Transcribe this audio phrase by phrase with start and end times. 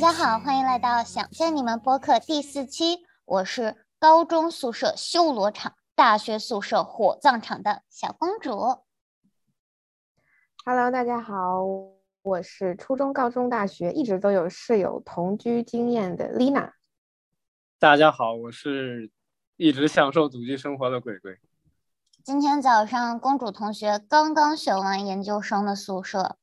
[0.00, 3.04] 大家好，欢迎来到想见你们播客第四期。
[3.24, 8.84] 我是高中宿舍修罗场，大学宿舍火葬场的小公主。
[10.64, 11.64] Hello，大家好，
[12.22, 16.70] 我是初中、高中、大学一直都有室友同居经验的 Lina。
[17.80, 19.10] 大家好，我是
[19.56, 21.40] 一直享受独居生活的鬼鬼。
[22.22, 26.36] 今天早上，公主同学刚刚选完研究生的宿舍，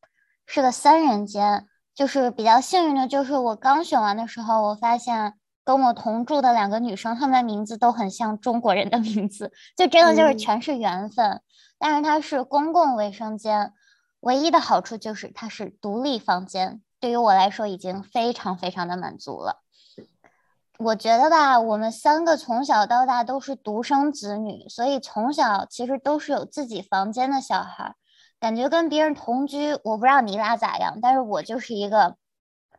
[0.46, 1.70] 是个三人间。
[1.96, 11.26] 就是比较幸运的，就是我刚选完的时候，我发现跟我同住的两个女生，她们的名字都很像中国人的名字，就真的就是全是缘分。
[11.26, 11.42] 嗯、
[11.80, 13.72] 但是它是公共卫生间，
[14.20, 19.62] 唯一的好处就是它是独立房间，对于我来说已经非常非常的满足了。
[20.78, 27.96] 我觉得吧，我们三个从小到大都是独生子女，所以从小其实都是有自己房间的小孩。
[28.40, 32.18] 感觉跟别人同居，我不知道你俩咋样，但是我就是一个，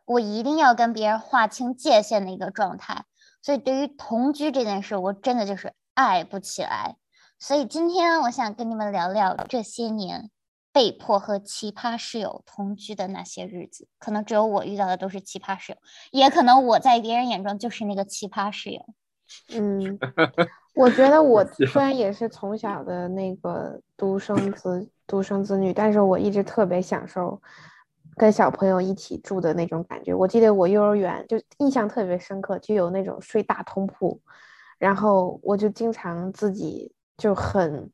[0.05, 3.05] 我一定要跟别人划清界限的一个状态。
[3.43, 6.97] 所以对于同居这件事，我真的就是爱不起来。
[7.39, 10.31] 所以今天我想跟你们聊聊这些年
[10.73, 13.89] 被迫和奇葩室友同居的那些日子。
[13.99, 15.79] 可能只有我遇到的都是奇葩室友，
[16.13, 18.87] 也可能我在别人眼中就是那个奇葩室友。
[19.49, 19.99] 嗯，
[20.75, 24.91] 我觉得我虽然也是从小的那个独生子。
[25.07, 27.41] 独生子女，但是我一直特别享受
[28.17, 30.15] 跟小朋友一起住的那种感觉。
[30.15, 34.21] 我记得我幼儿园就印象特别深刻，就有那种睡大通铺，
[34.79, 37.91] 然后我就经常自己就很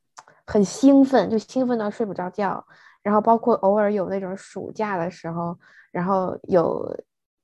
[0.47, 2.65] 很兴奋，就兴奋到睡不着觉。
[3.03, 5.59] 然后包括偶尔有那种暑假的时候，
[5.91, 6.97] 然后有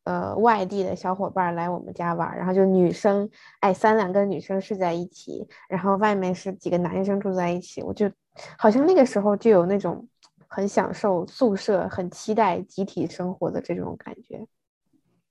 [0.08, 3.28] 呃外地的小伙伴来我们家玩，然后就女生
[3.60, 8.10] 哎三两个女生睡在一起，然后外面是几个男生住在一起，我就。
[8.56, 10.08] 好像那个时候就有那种
[10.46, 14.46] 很享受宿舍、很期待集体生活的这种感觉。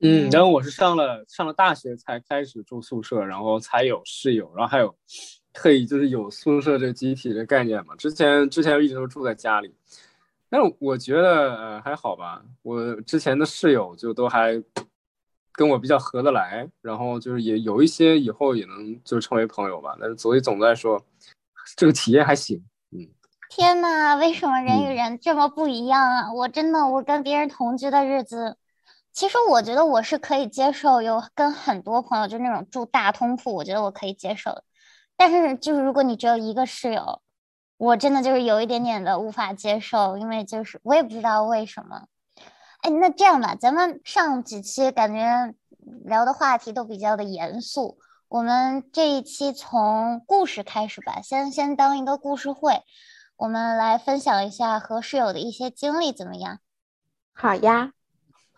[0.02, 4.94] 嗯，然后我是上了上了大学才开始住宿舍，然后才有室友，然后还有
[5.54, 7.96] 特意就是有宿舍这集体的概念嘛。
[7.96, 9.74] 之前之前一直都住在家里，
[10.50, 12.42] 但是我觉得呃还好吧。
[12.64, 14.62] 我之前的室友就都还
[15.52, 19.96] 跟我比较合得来，然后就是也有一些以后也能就成为朋友吧。
[20.00, 21.04] 但是所以总的来说，
[21.76, 22.64] 这个体验还行。
[22.92, 23.10] 嗯
[23.50, 26.34] 天呐，为什么人与人这么不一样啊？
[26.34, 28.58] 我真的，我跟别人同居的日子，
[29.14, 34.64] 其实我觉得我是可以接受，有跟很多朋友就那种住大通铺，我觉得我可以接受。
[35.16, 37.22] 但是就是如果你只有一个室友，
[37.78, 42.08] 我真的就是有一点点的无法接受，因为就是我也不知道为什么。
[42.82, 45.56] 哎，那这样吧，咱们上几期感觉
[46.06, 52.82] 聊的话题都比较的严肃，我们这一期从故事开始吧，先先当一个故事会。
[53.36, 56.60] 我们来分享一下和室友的一些经历，怎么样？
[57.34, 57.92] 好呀，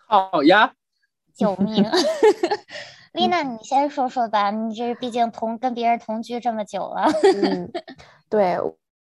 [0.08, 0.74] 好呀！
[1.35, 1.90] 救命！
[3.12, 7.12] 丽娜，你先说说吧，你这毕竟同跟别人同居这么久了。
[7.44, 7.72] 嗯，
[8.29, 8.58] 对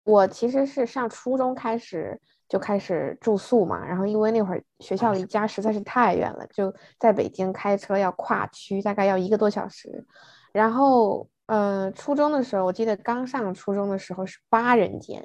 [0.04, 10.06] 我其实是上初中开始就开始住宿嘛，然后因为那会儿学校离家实在是太远了，就在北京开车要跨区，大概要一个多小时，
[10.52, 15.24] 然后呃，初中的时候，我记得刚上初中的时候是八人间。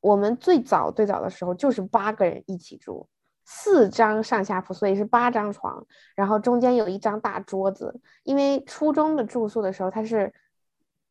[0.00, 3.08] 我们最早最早的时候就是八个人一起住，
[3.44, 5.84] 四张上下铺，所以是八张床，
[6.14, 8.00] 然后中间有一张大桌子。
[8.22, 10.32] 因为初中的住宿的时候，它是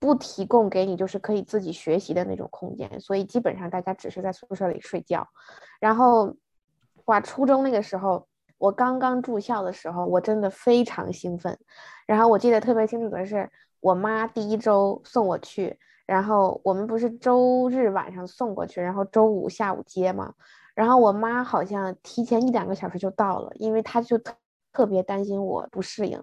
[0.06, 5.28] 不提供给你就是可以自己学习的那种空间，所以基本上大家只是在宿舍里睡觉。
[5.80, 6.36] 然后，
[7.06, 8.28] 哇，初中那个时候，
[8.60, 11.58] 我刚刚住校的时候，我真的非常兴奋。
[12.06, 13.50] 然后我记得特别清楚的是，
[13.80, 15.78] 我妈第一周送我去。
[16.06, 20.32] 然后我们不是周日晚上送过去，然后周五下午接嘛。
[20.76, 24.36] 然后我妈好像提前一两个小时就到了，因为她就特
[24.72, 26.22] 特别担心我不适应。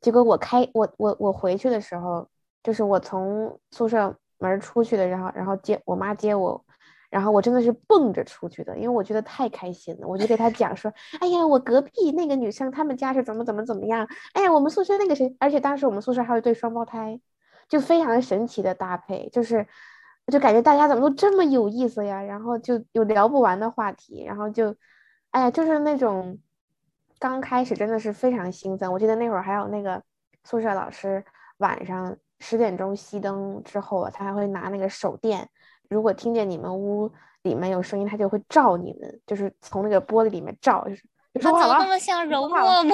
[0.00, 2.28] 结果我开我我我回去的时候，
[2.62, 6.64] 就是我从宿舍门出去的，然后然后接我妈接我，
[7.10, 10.06] 然后我真的是蹦着出去的，因为我觉得太开心了。
[10.06, 17.20] 我就给她讲说，哎呀，我隔壁那个女生他们家是怎么怎么怎么样，哎呀，我们宿舍那个谁，而且当时我们宿舍还有一对双胞胎。
[17.68, 19.66] 就非常神奇的搭配，就是
[20.26, 24.76] 就感觉大家怎么都这么有意思呀，然后就有聊不完的话题，然后就，
[25.30, 26.38] 哎呀，就是那种
[27.18, 28.92] 刚开始真的是非常兴奋。
[28.92, 30.02] 我记得那会儿还有那个
[30.44, 31.24] 宿舍老师
[31.58, 35.48] 晚上十点钟熄灯之后，他还会拿那个手电，
[35.88, 37.10] 如果听见你们屋
[37.42, 41.02] 里面有声音，他就会照你们，就是从那个玻璃里面照，就是。
[41.40, 42.92] 他怎么那么像容嬷嬷？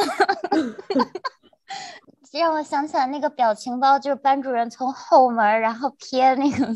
[2.31, 6.73] 让我想起来那个表情包，就是班主任从后门然后瞥那个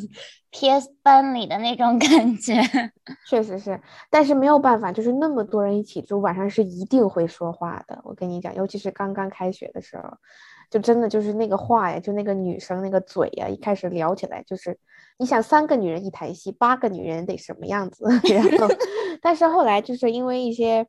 [0.50, 2.54] 瞥班里的那种感觉。
[3.28, 3.80] 确实是，
[4.10, 8.00] 但是没有办法，就是那么多人一起住，晚上是一定会说话的。
[8.02, 10.02] 我跟你讲，尤其是刚刚开学的时候，
[10.72, 14.76] 就真的就是那个话呀，就那个女生那个嘴呀，一开始聊起来就是，
[15.18, 18.04] 你想三个女人一台戏，八个女人得什么样子？
[18.34, 18.66] 然后，
[19.20, 20.84] 但是后来就是因为一些。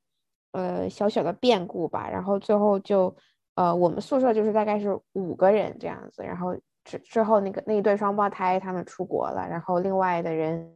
[0.56, 3.12] 呃，小小的变故吧，然后最后就，
[3.56, 10.71] 呃，我们宿舍就是大概是五个人这样子，然后之之后那个那一对双胞胎他们出国了，然后另外的人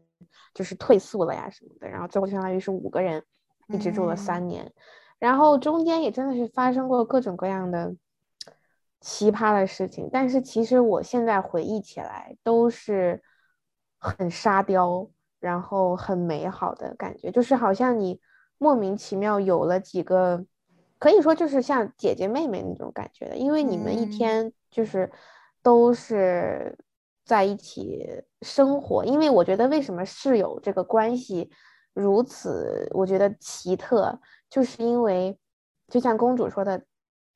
[0.56, 3.24] 就是退宿了呀什么的，然后最后相当于是五个人
[3.68, 4.68] 一直住了三年，
[5.20, 7.94] 然后中间也真的是发生过各种各样的
[9.00, 13.22] 奇葩的事情，但是其实我现在回忆起来都是
[13.98, 15.10] 很沙雕，
[15.40, 18.20] 然后很美好的感觉，就是好像你。
[18.60, 20.44] 莫名其妙有了几个，
[20.98, 25.12] 可以说就是像姐姐妹妹那种感觉的，因为你们一天就是
[25.62, 26.76] 都是
[27.24, 29.06] 在一起生活。
[29.06, 31.52] 因为我觉得为什么室友这个关系
[31.94, 35.38] 如此，我觉得奇特，就是因为
[35.88, 36.84] 就像公主说的，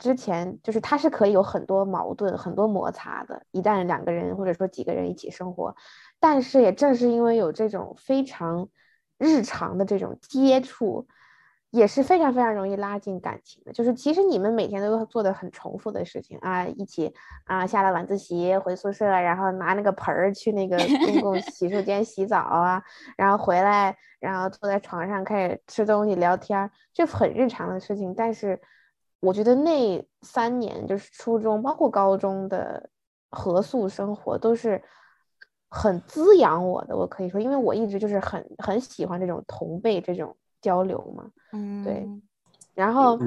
[0.01, 5.73] 之前就是他是可以有很多矛盾、很多摩擦的，一旦两个人或者说几个人一起生活，
[6.19, 8.67] 但是也正是因为有这种非常。
[9.23, 11.07] 日常的这种接触
[11.69, 13.71] 也是非常非常容易拉近感情的。
[13.71, 17.13] 就是其实你们每天都做的很重复的事情啊，一起
[17.45, 20.75] 啊下了晚自习回宿舍，然后拿那个盆儿去那个
[21.05, 22.81] 公共 洗漱间洗澡啊，
[23.15, 28.15] 然后回来，然后坐在床上开始吃东西聊天，就很日常的事情。
[28.15, 28.59] 但是
[29.21, 32.89] 我觉得那三年就是初中包括高中的
[33.29, 34.83] 合宿生活都是。
[35.73, 41.31] 很滋养我的，我可以说，因为我一直就是很很喜欢这种同辈这种交流嘛。
[41.53, 42.05] 嗯，对。
[42.73, 43.17] 然后，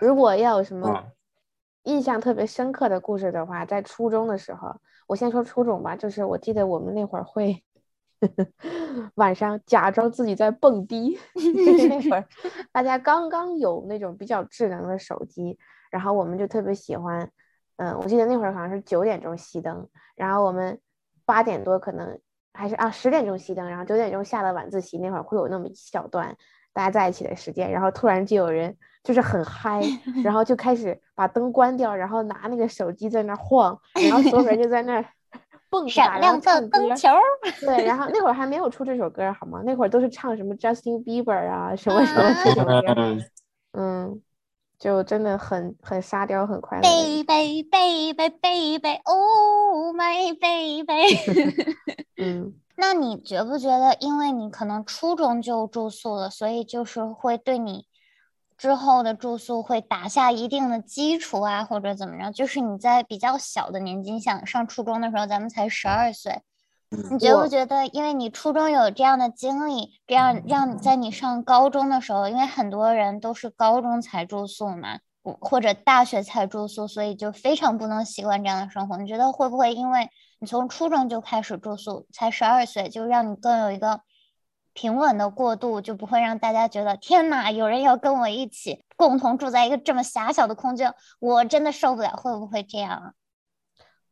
[0.00, 1.04] 如果要有什么
[1.82, 4.74] 印象特别深刻的故事的话，在初中的时候，
[5.06, 7.62] 我先说初中吧，就是我记得我们那会儿会
[9.16, 11.18] 晚上假装自己在蹦迪，
[11.88, 12.24] 那会儿
[12.72, 15.58] 大家刚刚有那种比较智能的手机，
[15.90, 17.30] 然后我们就特别喜欢，
[17.76, 20.80] 嗯，我记得那会儿好像是九点钟熄灯，然后我们。
[21.26, 22.18] 八点多可能
[22.52, 26.36] 还是啊十点钟熄灯，然后九点钟下了晚自习，那会儿会有那么一小段
[26.72, 29.80] 大家在一起的时间，然后突然就有人就是很嗨，
[30.24, 35.00] 然后就开始把灯关掉，然后拿那个手机在那晃，然后所有人就在那
[35.70, 37.08] 蹦闪亮的灯球。
[37.60, 39.62] 对，然后那会儿还没有出这首歌好吗？
[39.64, 43.24] 那会儿都是唱什么 Justin Bieber 啊什么什么这种歌，
[43.72, 44.20] 嗯。
[44.80, 46.82] 就真的很很沙雕，很快乐。
[46.82, 51.76] Baby, baby, baby, oh my baby。
[52.16, 57.84] 嗯，那你觉不觉得，因为你可能初中就住宿了，所以就是会对你
[58.60, 62.30] 之后的住宿会打下一定的基础啊，或者怎么着？
[62.30, 66.42] 就是你在比较小的年纪，想上初中的时候，咱们才十二岁。
[67.10, 78.98] 你觉不觉得，因为你初中有这样的经历，这样让你在你上高中的时候，因为很多人都是高中才住宿嘛，或者大学才住宿，所以就非常不能习惯这样的生活。
[78.98, 84.02] 你觉得会不会因为你从初中就开始住宿，才十二岁，就让你更有一个
[84.72, 92.10] 平稳的过渡，就不会让大家觉得天哪，有人要跟我一起共同住在一个这么狭小的空间，我真的受不了。
[92.10, 93.12] 会不会这样啊？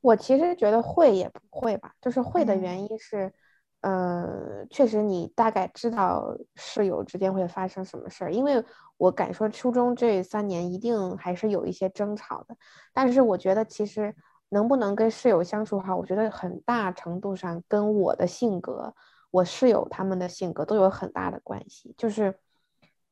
[0.01, 3.33] 我其实觉得会也不会吧，就是会的原因是，
[3.81, 8.65] 呃，确实你大概知道室友之间会发生什么事儿，因为
[8.97, 12.57] 我敢说初中这三年一定还是有一些争吵的，
[12.93, 14.15] 但是我觉得其实
[14.51, 18.95] 能不能跟室友相处好，我觉得很大程度上跟我的性格，
[19.31, 22.39] 我室友他们的性格都有很大的关系，就是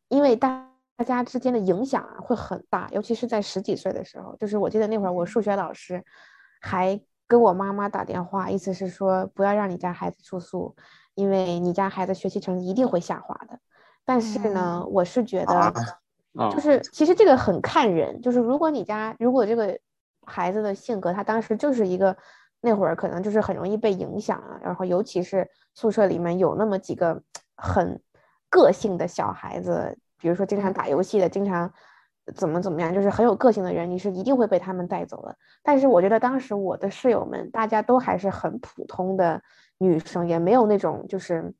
[0.09, 6.05] 因为大大家之间的影响啊会很大，尤其是在十几岁的时候，就是我记得那会儿我数学老师。
[6.59, 10.75] 还跟我妈妈打电话，意思是说不要让你家孩子住宿，
[11.15, 13.61] 因为你家孩子学习成绩一定会下滑的。
[14.05, 15.73] 但是呢，我是觉得，
[16.51, 19.79] 就是其实这个很看人，就是如果你家如果这个
[20.23, 22.17] 孩子的性格，他当时就是一个
[22.61, 27.23] 那会儿可能就是很容易被影响啊，然后尤其是宿舍里面有那么几个
[27.57, 28.01] 很
[28.49, 31.73] 个性的小孩子，比如说经常打游戏的，经常。
[32.35, 35.39] 怎么怎么样，就是很有个性的人，你是一定会被他们带走的。
[35.63, 39.41] 但是我觉得当时我的室友们，大家都还是很普通的
[39.79, 41.55] 女生，也没有那种就是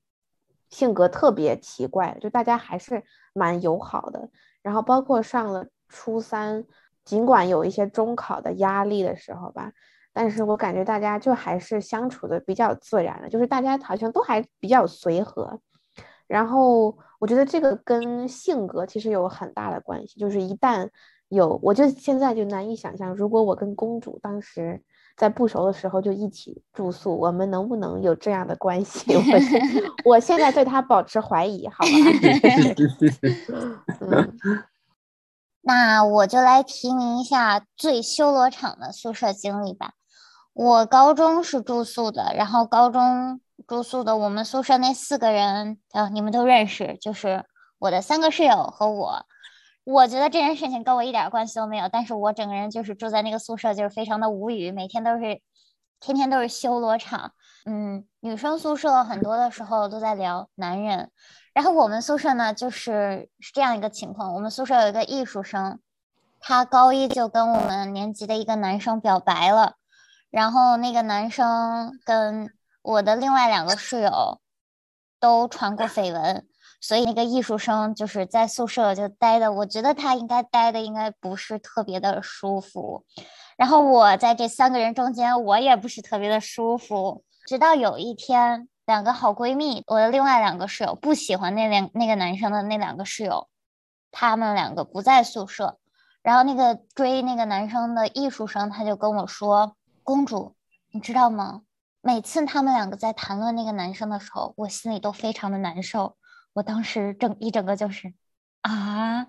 [0.69, 4.29] 性格特别奇怪，就大家还是蛮友好的。
[4.61, 6.65] 然后包括上了初三，
[7.05, 9.71] 尽管有一些中考的压力的时候吧，
[10.19, 15.61] 但是我感觉大家就还是相处的比较自然的，就是大家好像都还比较随和。
[16.27, 20.89] 然后我觉得这个跟性格其实有很大的关系，就是一旦
[21.29, 24.83] 有，我就现在就难以想象，如果我跟公主当时
[25.19, 29.13] 在不熟的时候就一起住宿，我们能不能有这样的关系？
[30.03, 31.91] 我 我现在对她保持怀疑，好吧？
[34.01, 34.33] 嗯，
[35.61, 39.93] 那我就来提名一下最修罗场的宿舍经历吧。
[40.57, 47.45] 我高中是住宿的，然后高中住宿的我们宿舍那四个人，啊，你们都认识，就是
[47.79, 49.27] 我的三个室友和我。
[49.85, 55.43] 我觉得这件事情跟我一点关系都没有，但是我整个人就是住在那个宿舍，就是非常的无语，每天都是，
[56.01, 57.33] 天天都是修罗场。
[57.67, 61.11] 嗯，女生宿舍很多的时候都在聊男人，
[61.53, 65.79] 然后我们宿舍呢就是是这样一个情况，我们宿舍有一个艺术生，
[66.41, 69.75] 他高一就跟我们年级的一个男生表白了。
[70.37, 72.53] 然后那个男生跟
[72.83, 74.39] 我的另外两个室友
[75.19, 76.47] 都传过绯闻，
[76.79, 83.03] 所以那个艺术生就是在宿舍就待的，我觉得他应该待的应该不是特别的舒服。
[83.57, 87.25] 然后我在这三个人中间，我也不是特别的舒服。
[87.47, 93.49] 直到有一天，两个好闺蜜，我的另外两个室友不喜欢那两那个男生的那两个室友，
[94.13, 95.79] 他们两个不在宿舍，
[96.21, 99.75] 然后那个追那个男生的艺术生他就跟我说。
[100.07, 100.55] 公主，
[100.93, 101.63] 你知道吗？
[102.01, 106.17] 每次他们两个在谈论那个男生的时候，我心里都非常的难受。
[106.53, 108.15] 我当时整一整个就是
[108.63, 109.27] 啊，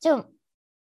[0.00, 0.32] 就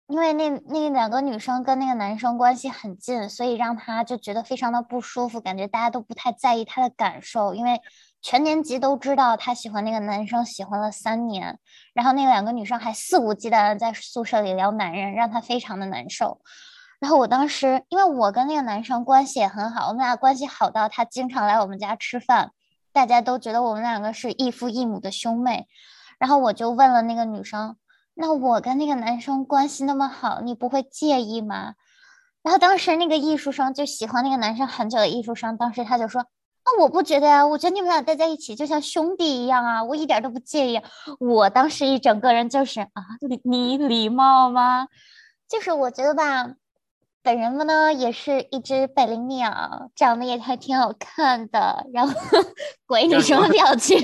[0.07, 7.81] 因为那那两个女生跟那个男生关系很近，所以让他就觉得非常的不舒服，感觉大家都不太在意他的感受，因为
[8.21, 11.59] 全年级都知道他喜欢那个男生，喜欢了三年，
[11.93, 16.39] 然后那两个女生还肆无忌惮的在宿舍里聊男人，让他非常的难受。
[16.99, 22.51] 然后我当时，因为我跟那个男生关系也很好，我们俩关系好到他经常来我们家吃饭，
[22.93, 25.67] 大家都觉得我们两个是异父异母的兄妹。
[26.17, 27.75] 然后我就问了那个女生
[28.15, 31.73] ：“那我跟那个男生关系那么好，你不会介意吗？”
[32.41, 36.21] 然后当时那个艺术生就喜欢那个男生很久的艺术生，当时他就说
[36.63, 40.81] ：“啊，我不觉得呀，我觉得你们俩待在一起就像兄弟一样啊，我一点都不介意。”
[41.19, 44.87] 我当时一整个人就是啊，你你礼貌吗？
[45.49, 46.53] 就是我觉得吧。
[47.25, 51.83] 本人们呢，也是一只百灵鸟，长得也还挺好看的。
[51.91, 52.13] 然后，
[52.85, 53.97] 鬼，你什么表情？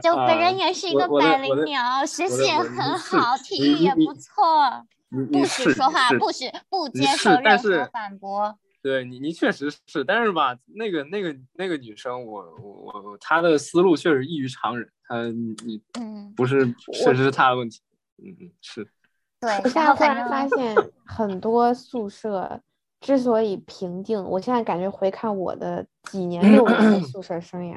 [0.00, 4.86] 就本人也是一个百灵鸟，学习也很好，体育也不错。
[5.32, 8.56] 不许说话，不许不接受任何反驳。
[8.80, 14.88] 对你，你确实是，但是吧，那个那个那个女生，我我我，她的思路确实异于常人。
[15.08, 15.16] 她
[15.66, 17.80] 你嗯，不是，确实是她的问题。
[18.22, 18.86] 嗯嗯，是。
[19.62, 20.74] 我现在突然发 现，
[21.04, 22.60] 很多宿舍
[23.00, 27.76] 之所以平静，我现在感觉回看我的几年六年的宿舍生涯，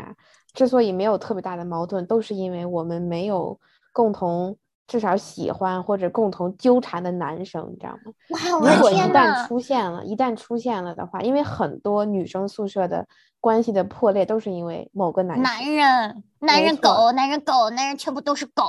[0.53, 3.59] 之所以没有特别大的矛盾，都是因为我们没有
[3.91, 4.55] 共同
[4.88, 8.13] 至少喜欢或者共同纠缠的男生，你知道吗？
[8.62, 13.05] 如果一旦出现了，一旦出现了的话，因为很多女生宿舍的
[13.41, 18.63] 关系的破裂都是因为某个男男人，男人狗，男人狗，男人全部都是狗。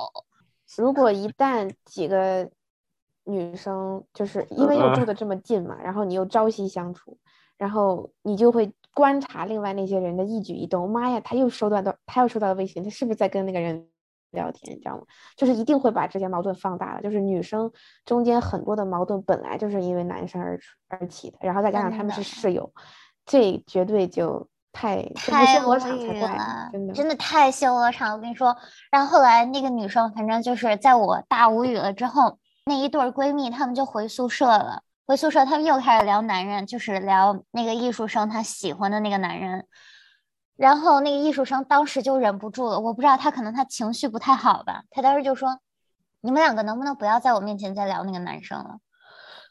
[0.77, 2.51] 如果一旦几个。
[3.29, 7.19] 女生就是因为又住的这么近嘛，然后你又朝夕相处，
[7.59, 10.89] 然后你就会观察另外那些人的一举一动。
[10.89, 13.87] 妈呀，他又收到的，他又收到了微信，他是不是在跟那个人
[14.31, 14.75] 聊天？
[14.75, 15.03] 你知道吗？
[15.37, 17.03] 就是一定会把这些矛盾放大了。
[17.03, 17.71] 就是女生
[18.07, 20.59] 中间很多的矛盾本来就是因为男生而
[20.89, 22.73] 而起的，然后再加上他们是室友，
[23.27, 28.15] 这绝对就太太无语了，真的真的太修罗场。
[28.15, 28.57] 我跟你说，
[28.91, 32.39] 然后后来那个女生，反正就是在我大无语了之后。
[32.69, 34.83] 那一对闺蜜，她们就回宿舍了。
[35.07, 39.67] 回宿舍，她们又开始聊男人，就是聊那个艺术生他喜欢的那个男人。
[40.55, 45.61] 然后那个艺术生当时就忍不住了，我不知道他可能他情绪不太好吧，他当时就说
[46.21, 48.79] ：“你们两个能不能不要在我面前再聊那个男生了？”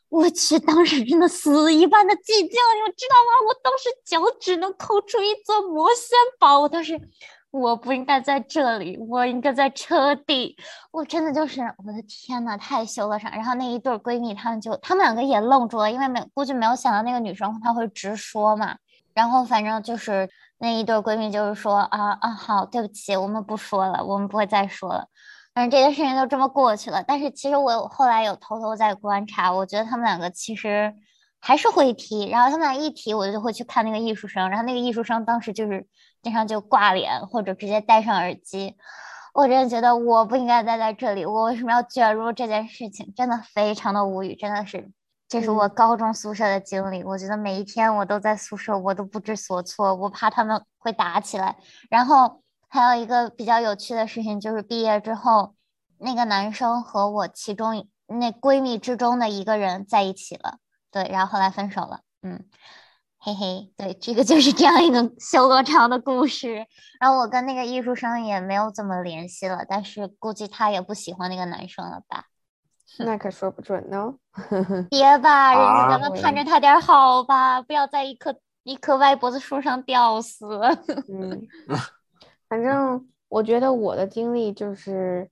[0.10, 3.48] 我去，当时真的死一般的寂静，你们知道吗？
[3.48, 7.02] 我当时脚只能抠出一座魔仙堡，我当时。
[7.52, 10.56] 我不应该在这里，我应该在车底。
[10.92, 13.30] 我真的就是，我的天呐，太羞了啥。
[13.30, 18.76] 然后那一对闺蜜，她们就，她们两个也愣住了，因为没估计没有想到那个女生她会直说嘛。
[19.14, 25.08] 然后反正就是那一对闺蜜就是说啊啊好，对不起，我们不说了，我们不会再说了。
[25.56, 27.04] 反正这件事情就这么过去了。
[27.08, 30.94] 但是其实我后来有偷偷在观察，我觉得他们两个其实
[31.40, 32.30] 还是会提。
[32.30, 34.50] 然后他们俩一提，我就会去看那个艺术生。
[34.50, 35.88] 然后那个艺术生当时就是。
[36.24, 38.76] 经常就挂脸或者直接戴上耳机，
[39.34, 43.14] 我真的觉得我不应该待在这里，我为什么要卷入这件事情？
[43.16, 44.92] 真的非常的无语，真的是，
[45.30, 47.02] 这是我高中宿舍的经历。
[47.02, 51.56] 我觉得每一天我都在宿舍，我都不知所措，我怕他们会打起来。
[51.90, 55.54] 然后还有一个比较有趣的事情，就是毕业之后，
[56.00, 60.58] 那个男生和我其中那闺蜜之中的一个人在一起了，
[60.92, 62.46] 对，然后后来分手了，嗯，
[63.20, 66.66] 嘿嘿，对，这个就是这样一个修罗场的故事。
[67.00, 72.26] 然后我跟那个艺术生也没有怎么联系了，但是估计他也不喜欢那个男生了吧？
[73.00, 74.16] 那可说不准呢。
[74.90, 80.46] 别吧，人家咱们盼着他点好吧，不要在一棵一棵歪脖子树上吊死。
[81.08, 81.48] 嗯，
[82.50, 85.30] 反正我觉得我的经历就是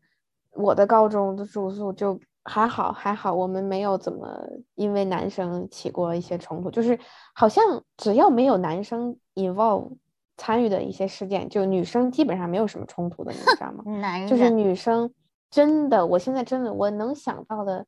[0.52, 4.40] 我的高中的住宿就还好还好，我们没有怎么
[4.76, 6.98] 因为男生起过一些冲突，就是
[7.34, 9.98] 好像只要没有男生 involve
[10.38, 13.84] 参与的一些事件，就女生基本上没有什么冲突的，你知道吗？
[14.00, 15.12] 男就是女生。
[15.52, 17.86] 真的，我现在真的我能想到的，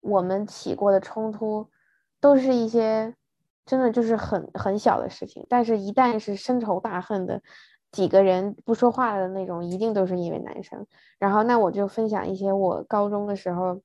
[0.00, 1.68] 我们起过的冲突，
[2.20, 3.12] 都是一些
[3.66, 5.44] 真的就是很很小的事情。
[5.48, 7.42] 但是，一旦是深仇大恨的
[7.92, 10.84] 几个人不说话的那种，一定都是因为男生。
[11.20, 13.80] 然后，那我就分享一些我高中的时候，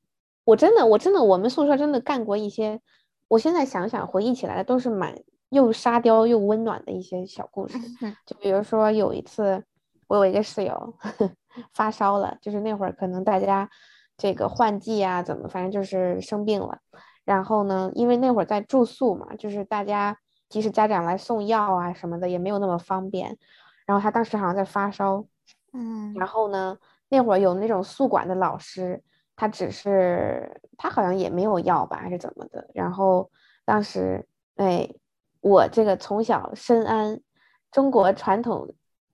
[0.46, 2.82] 我真的我真的我们宿舍真的干过一些，
[3.28, 5.14] 我现在想想回忆起来都是蛮
[5.50, 7.78] 又沙雕又温暖的一些小故事。
[8.26, 9.64] 就比如说有一次，
[10.08, 10.96] 我有一个室友。
[11.74, 13.68] 发烧了，就是那会儿可能大家
[14.16, 16.78] 这个换季啊，怎么反正就是生病了。
[17.26, 20.16] 然后呢，因为那会儿在住宿嘛，就是大家
[20.50, 23.40] 即使家长来送药啊什么的也没有那么方便。
[23.88, 25.26] 然后他当时好像在发烧，
[25.74, 26.78] 嗯，然后呢，
[27.10, 29.02] 那会儿有那种宿管的老师，
[29.36, 32.70] 他只是他好像也没有药吧，还是怎么的。
[32.76, 33.32] 然后
[33.66, 34.24] 当时，
[34.58, 34.88] 哎，
[35.42, 37.20] 我这个从小深谙
[37.72, 38.70] 中国传统。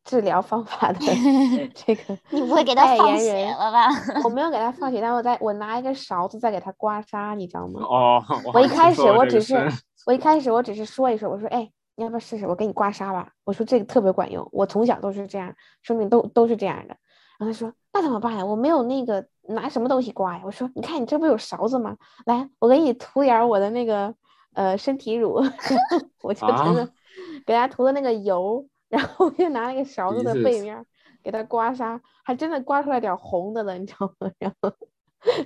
[0.05, 0.99] 治疗方法的
[1.73, 3.87] 这个，你不会给他放血了吧？
[4.25, 7.79] 我没有给他放血，但我在我拿一个勺子在给他刮痧，你知道吗？
[7.79, 8.21] 哦，
[8.53, 9.55] 我一开始我只是
[10.05, 12.47] 我一开始我只是说一说，我说哎，你要不要试试？
[12.47, 13.31] 我给你刮痧吧。
[13.43, 16.95] 我说这个特别管用，我从小都是这样，生病都都是这样的。
[17.37, 18.45] 然后他说那怎么办呀？
[18.45, 20.43] 我没有那个拿什么东西刮呀。
[20.45, 21.97] 我说你看你这不有勺子吗？
[22.25, 24.13] 来，我给你涂点我的那个
[24.53, 25.41] 呃身体乳，
[26.21, 26.89] 我就真的
[27.45, 28.67] 给他涂的那个油。
[28.89, 30.85] 然后我就拿那个勺子的背面
[31.23, 34.29] 给他刮痧，还真的刮出来点红的了，你知道吗？
[34.37, 34.71] 然后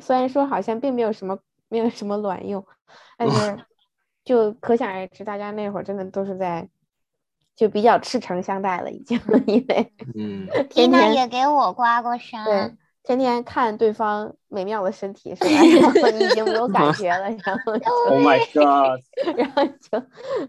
[0.02, 2.66] 虽然说好像并没有什么没有什么卵用，
[3.18, 3.58] 但是
[4.28, 6.68] 就可想而知，大家那会儿真的都是在
[7.56, 15.50] 就比较赤诚相待了，已经因为嗯， 天天也给我刮过痧，对，天天看对方美妙的身体是吧？
[15.50, 17.72] 然后你已经没有感觉了，然后
[18.12, 19.02] Oh my God，
[19.38, 20.04] 然后就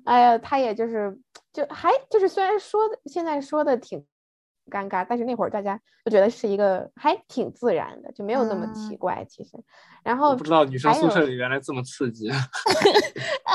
[0.04, 1.18] 哎呀，他也就是。
[1.50, 4.04] 就还就是虽然说的现在说的挺
[4.68, 9.24] 尴尬，但是那会儿大家就觉得是一个还挺自然的，就没有那么奇怪。
[9.28, 9.50] 其实，
[10.02, 12.30] 然后不知道女生宿舍里原来这么刺激。
[13.44, 13.54] 哎，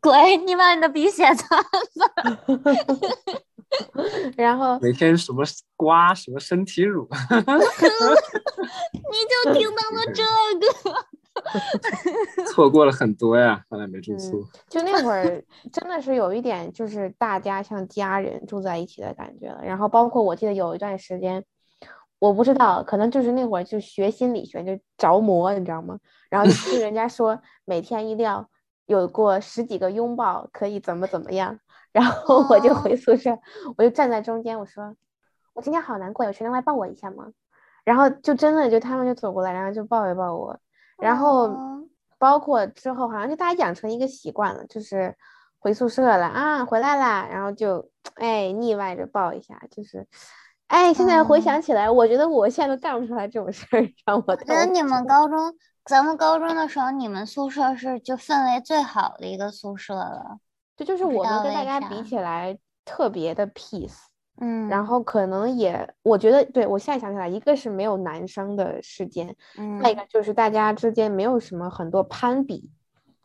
[0.00, 0.36] 鬼！
[0.38, 1.64] 你把你的鼻血擦了。
[4.36, 5.44] 然后每天什么
[5.76, 7.08] 刮什么身体乳。
[7.30, 11.06] 你就听到了这个。
[12.52, 14.44] 错过了很多呀，后来没住宿。
[14.68, 19.62] 就那会儿， 真的是有一点，就是大家像家人住在一起的感觉了。
[19.64, 21.44] 然后，包括我记得有一段时间，
[22.18, 25.98] 我不知道，可能就是那会儿就学心理学就着魔，你知道吗？
[26.30, 28.48] 然后就听人家说， 每天一定要
[28.86, 31.58] 有过十几个拥抱，可以怎么怎么样。
[31.92, 33.38] 然后我就回宿舍，
[33.78, 34.94] 我就站在中间，我说
[35.54, 37.28] ：“我今天好难过，有谁能来抱我一下吗？”
[37.84, 40.58] 然后就真的就他们就走过来，然后就抱一抱我。
[40.98, 41.50] 然后，
[42.18, 45.14] 包括之后，好像就大家养成一个习惯了，就是
[45.58, 50.06] 回宿舍了啊，回来啦，然后就哎腻歪着抱一下，就是，
[50.68, 54.36] 哎，现在回想起来，我觉得我现在都干不出来这种事儿，让我。
[54.36, 55.54] 觉得你们高中，
[55.84, 60.38] 咱们高中的时候，你们宿舍是就氛围最好的一个宿舍了，
[60.76, 64.05] 这就是我们跟大家比起来特别的 peace。
[64.38, 72.70] 嗯，然后可能也，我觉得，对我现在想起来，一个是没有男生的事件，嗯，再一个就是大家之间没有什么很多攀比，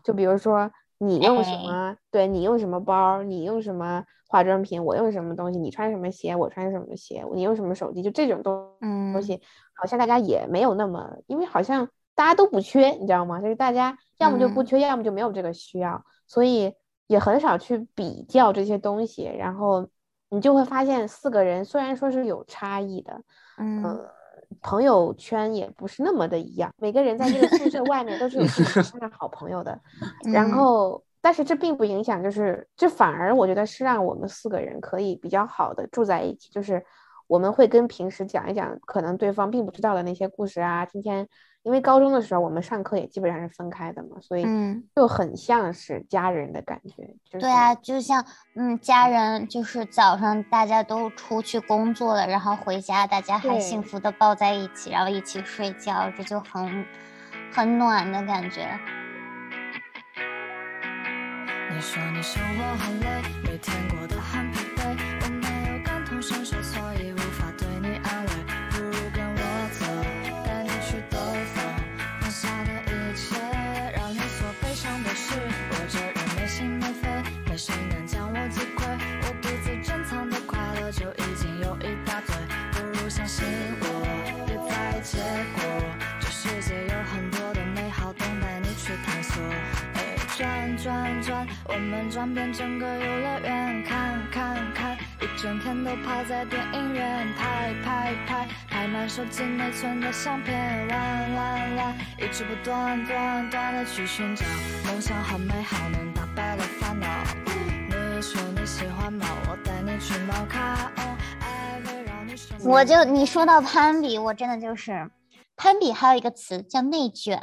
[0.04, 8.72] 就比如说你用什么，对你用什么包，你用什么化妆品，我用什么东西，你穿什么鞋，我穿什么鞋，你用什么手机，就这种东
[9.14, 9.42] 东西，
[9.74, 13.42] 好像大家也没有那么，因为好像大家都不缺，你知道吗？
[13.42, 16.74] 就是大家要么就不缺，要么就没有这个需要，所以
[17.08, 19.90] 也很少去比较这些东西，然后。
[20.32, 23.22] 你就会发现，四个人虽然说是有差异的，
[23.58, 24.00] 嗯，
[24.62, 26.74] 朋友圈也不是那么的一样。
[26.78, 29.78] 每个人在这个宿舍外面都是有自己的 好朋友的，
[30.34, 36.50] 然后，但是这并不影响，就是这反而我觉得是让我们四个人可以比较好的住在一起。
[36.50, 36.84] 就是
[37.28, 41.28] 我们会跟平时讲一讲可能对方并不知道的那些故事啊，今天
[41.64, 44.46] 因为高中的时候我们上课也基本上是分开的嘛，所以
[44.96, 47.16] 就很像是家人的感觉。
[47.40, 56.86] 对啊，就像嗯，家人就是早上大家都出去工作了，然后回家大家还幸福的抱在一起，然后一起睡觉，这就很
[57.54, 58.68] 很暖的感觉。
[61.74, 63.08] 你说你生活很累，
[63.44, 64.52] 每天过得很
[91.66, 104.46] 我们转遍整个游乐园，看看看，一整天都泡在电影院，拍拍拍，拍满手机内存的相片，玩玩玩，一直不断断断的去寻找
[104.86, 107.08] 梦想很美好，能打败了烦恼。
[107.90, 110.92] 你说你喜欢猫，我带你去猫咖。
[112.64, 115.10] 我就你说到攀比，我真的就是
[115.58, 117.42] 攀比，还有一个词叫内卷。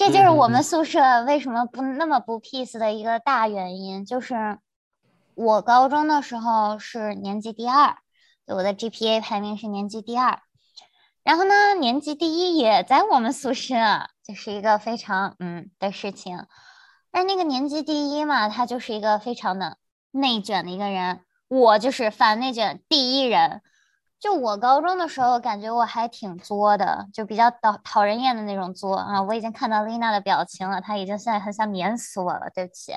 [0.00, 4.58] 这就是我们宿舍为什么不那么不 peace 的一个大原因，就是
[5.34, 7.98] 我高中的时候是年级第二，
[8.46, 10.40] 我的 GPA 排名是年级第二，
[11.22, 13.74] 然后呢，年级第一也在我们宿舍，
[14.26, 16.46] 就是一个非常嗯的事情。
[17.10, 19.76] 但那个年级第一嘛，他就是一个非常的
[20.12, 23.60] 内卷的一个人，我就是反内卷第一人。
[24.20, 29.22] 就我高中的时候，感觉我还挺作的，就比较讨讨人厌的那种作啊！
[29.22, 32.50] 我已经看到丽娜的表情了，她已经现在很想碾死我了。
[32.54, 32.92] 对不起，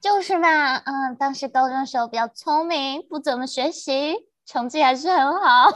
[0.00, 4.14] 就是嘛，嗯，当时高中的时候比较聪明，不怎么学习，
[4.46, 5.72] 成绩还是很好。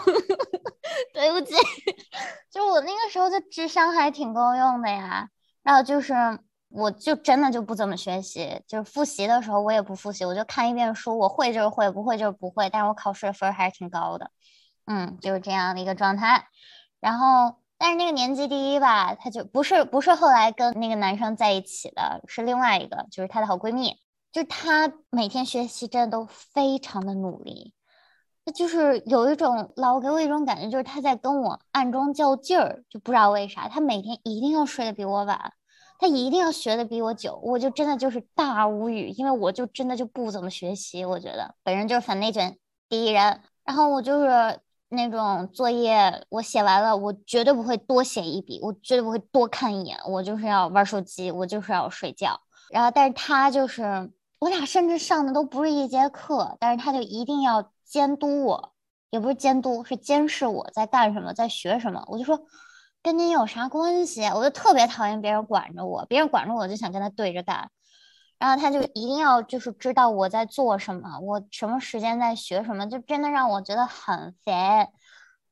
[1.12, 1.54] 对不起，
[2.48, 5.28] 就我那个时候的智商还挺够用的呀。
[5.64, 6.14] 然后就是，
[6.68, 14.30] 我就真的就不怎么学习，就是复习的时候我也不复习，我就看一遍书，我会就是会，不会就是不会，但是我考试的分还是挺高的。
[14.86, 16.46] 嗯，就是这样的一个状态，
[17.00, 23.96] 然后，但是那个年级第一吧，她就不是不是后来跟那个男生在一起的，是另外一个，就是她的好闺蜜，
[24.30, 27.72] 就她每天学习真的都非常的努力，
[28.54, 35.54] 就是有一种老给我一种感觉，就是她在跟我暗中较劲儿，就不知道为啥，她每天一定要睡得比我晚，
[35.98, 44.60] 她一定要学的比我久，我就真的就是大无语，因为我就真的就不怎么学习，我觉得本人就是反内卷第一人，然后我就是。
[44.94, 52.40] 那种作业我写完了，我绝对不会多写一笔，我绝对不会多看一眼，我就是要玩手机，我就是要睡觉。
[52.70, 58.72] 然后，但是他就是我俩甚至上的都不是一节课，但是他就一定要监督我，
[59.10, 62.02] 也不是监督，是监视我在干什么，在学什么。
[62.08, 62.40] 我就说
[63.02, 64.24] 跟您有啥关系？
[64.26, 67.70] 我就特别讨厌别人管着我，别人管着我就想跟他对着干。
[68.38, 74.88] 然后他就一定要就是知道我在做什么，我什么时间在学什么，就真的让我觉得很烦。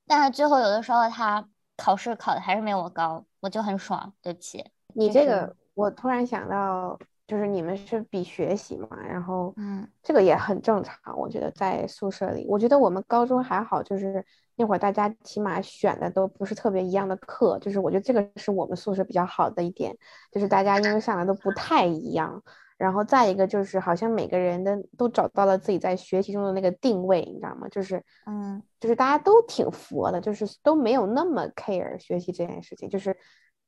[0.06, 4.12] 但是最后有的时候他考试考的还是没我高，我就很爽。
[4.20, 4.64] 对不起，
[4.94, 10.96] 你这个我突然想到，就是你们是比学习嘛，然后嗯，这个也很正常。
[11.16, 14.22] 我觉得在宿舍里，我觉得我们高中还好，就是
[14.56, 19.96] 那会儿大家起码选的都不是特别一样的课，就是我觉得这个是我们宿舍比较好的一点，
[20.30, 22.42] 就是大家因为上的都不太一样。
[22.82, 27.68] 然后再一个就是，好像每个人的都找到了自己在学习中的那个定位，你知道吗？
[27.68, 32.90] 就是，嗯，就是大家都挺佛的，就是都没有那么 care 学习这件事情。
[32.90, 33.16] 就是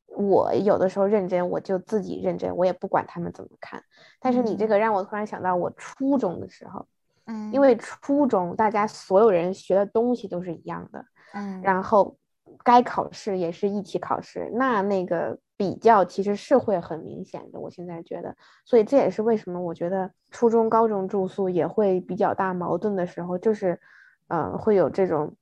[0.08, 3.80] 我有的时候认真，我就自己认真，我也不管他们怎么看。
[4.18, 6.84] 但是你这个让我突然想到我初中的时候，
[7.26, 12.16] 嗯，因为初中大家所有人学的东西都是一样的，嗯，然后
[12.64, 15.38] 该考试也是一起考试，那那个。
[15.56, 23.78] 比较其实是会很明显的，我现在觉得，所以这也是为什么我觉得初中、高中住宿也会比较大矛盾的时候，就是，
[24.26, 25.32] 呃，会有这种，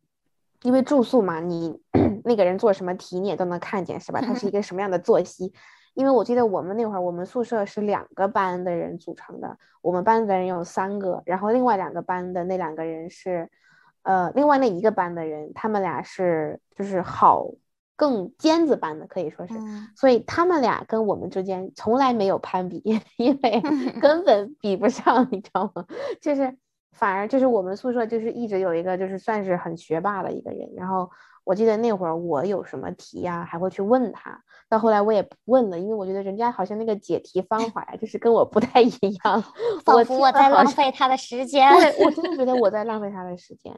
[0.62, 1.80] 因为住宿嘛，你
[2.24, 4.20] 那个人做什么题你也都能看见，是吧？
[4.20, 5.52] 他是一个什么样的作息？
[5.94, 13.48] 因为我记得我们那会儿，我们宿舍是两个班的人组成的，我们班的人有三个，然后另外两个班的那两个人是，
[14.02, 17.46] 呃，另外那一个班的人，他们俩是就是好。
[17.94, 19.54] 更尖子班的可以说是，
[19.94, 22.82] 所以他们俩跟我们之间从来没有攀比，
[23.18, 23.60] 因为
[24.00, 25.84] 根本比不上，你知道吗？
[26.20, 26.56] 就是
[26.92, 30.68] 反而就是我们宿舍就是一直有一个就是算是很学霸的一个人。
[30.76, 31.08] 然后
[31.44, 34.42] 我记得那会儿我有什么题呀，还会去问他。
[34.68, 38.90] 到后来我也不问了，因为我觉得人家好像那个解题方法呀，就是跟我不太一
[39.24, 39.44] 样，
[39.84, 41.70] 仿佛我在浪费他的时间。
[42.04, 43.72] 我真的觉得我在浪费他的时间。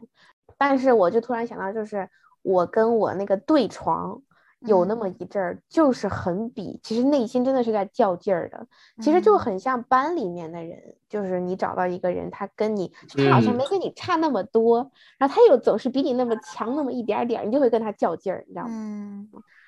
[0.57, 2.09] 但是我就突然想到，就是。
[2.45, 4.23] 我跟我那个对床
[4.61, 8.67] 有那么一阵儿就是很比，其实内心真的是在较劲儿的，
[9.03, 10.79] 其实就很像班里面的人，
[11.09, 18.71] 就是你找到一个人，他跟你他好像没跟你差那么多，然后他又总是比你那么强那么一点点，你就会跟他较劲儿，你知道吗？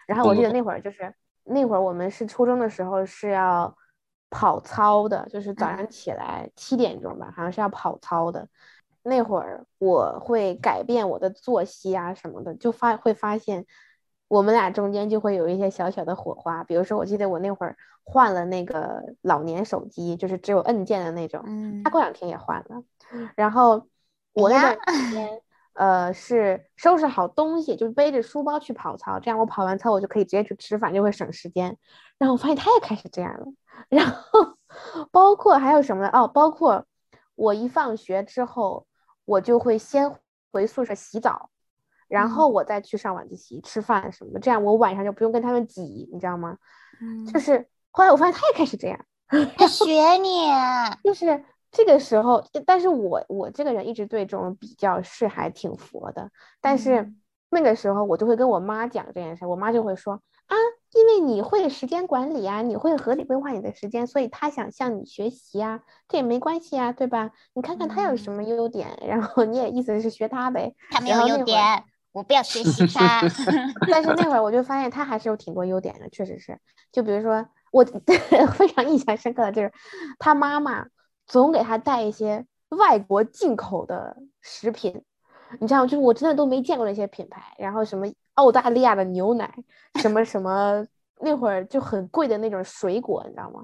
[0.07, 1.13] 然后我记得那会儿就是
[1.45, 3.75] 那会儿我们是初中的时候是要
[4.31, 8.49] 跑操的，就是早上起来七点钟吧，好像是要跑操的。
[9.09, 13.65] 那会儿我会改变我的作息啊什么的，就发会发现
[14.27, 16.65] 我们俩中间就会有一些小小的火花。
[16.65, 21.41] 比如说，我记得我那会儿换了那个老年手机，就是只有按键的那种。
[21.47, 21.85] 嗯。
[21.85, 22.83] 他过两天也换了。
[23.37, 23.87] 然后
[24.33, 25.41] 我那段时间，
[25.75, 31.79] 呃，是收拾好东西，就背着书包去跑操，这样我跑完操我就可以直接去吃饭，就会省时间。
[32.19, 33.47] 然后我发现他也开始这样了。
[33.89, 34.57] 然后
[35.13, 36.11] 包括还有什么呢？
[36.13, 36.85] 哦，包括
[37.37, 38.85] 我一放学之后。
[39.27, 40.11] 我就会先
[40.51, 41.51] 回宿舍洗澡，
[42.09, 46.57] 然后我再去上晚自习、吃饭什么的，这样我晚上就不用跟他们挤，你知道吗？
[47.03, 48.99] 嗯，就是后来我发现他也开始这样，
[49.59, 50.49] 他学你，
[51.05, 56.31] 就是这个时候，但是我我这个人一直对这种比较是还挺佛的，
[56.63, 57.13] 但是
[57.51, 60.15] 那个时候我就会跟我妈讲这件事，我妈就会说
[60.47, 60.57] 啊。
[60.95, 67.33] 因为你会时间管理啊，你会合理规划你的时间，所以他想向你学习啊，这也没关系啊，对吧？
[67.55, 70.75] 你看看他有什么优点，然后你也意思是学他呗。
[70.91, 73.21] 他没有优点，我不要学习他。
[73.91, 76.59] 但是那会儿我就发现他还是有挺多优点的，确实是。
[76.93, 77.85] 就比如说我
[78.55, 79.73] 非常印象深刻的就是，
[80.19, 80.87] 他妈妈
[81.27, 85.03] 总给他带一些外国进口的食品，
[85.61, 88.07] 你知道，就是我真的都没见过那些品牌，然后什么。
[88.37, 89.53] 澳大利亚的牛奶，
[90.01, 90.87] 什么什么，
[91.21, 93.63] 那会儿就很贵的那种水果，你知道吗？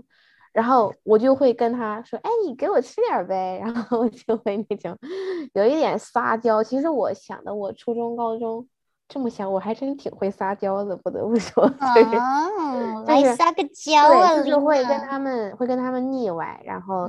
[0.53, 4.95] 然后我就会跟他说：“哎，你给我吃点呗。”然后我就会那种
[5.55, 6.63] 有一点撒娇。
[6.63, 8.69] 其实我想的，我初中、高中。
[9.13, 11.63] 这么想，我还真挺会撒娇的，不得不说。
[11.79, 14.39] 哦，来撒个娇啊！
[14.39, 17.07] 就是会跟他们，会跟他们腻歪，然后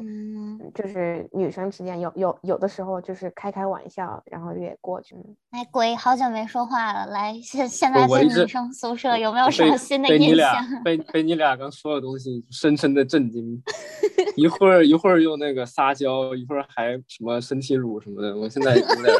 [0.75, 5.21] 就是女生之间有有有的时候就是开开玩笑，然后也过去了。
[5.51, 10.53] 哎，鬼，好久没说话了，来现现在在女生宿舍有没有什么新的印象？
[10.83, 13.63] 被被你俩刚说的东西深深的震惊，
[14.35, 19.13] 一会儿一会儿又那个撒娇，一会儿还什么身体乳什么的，我现在有点。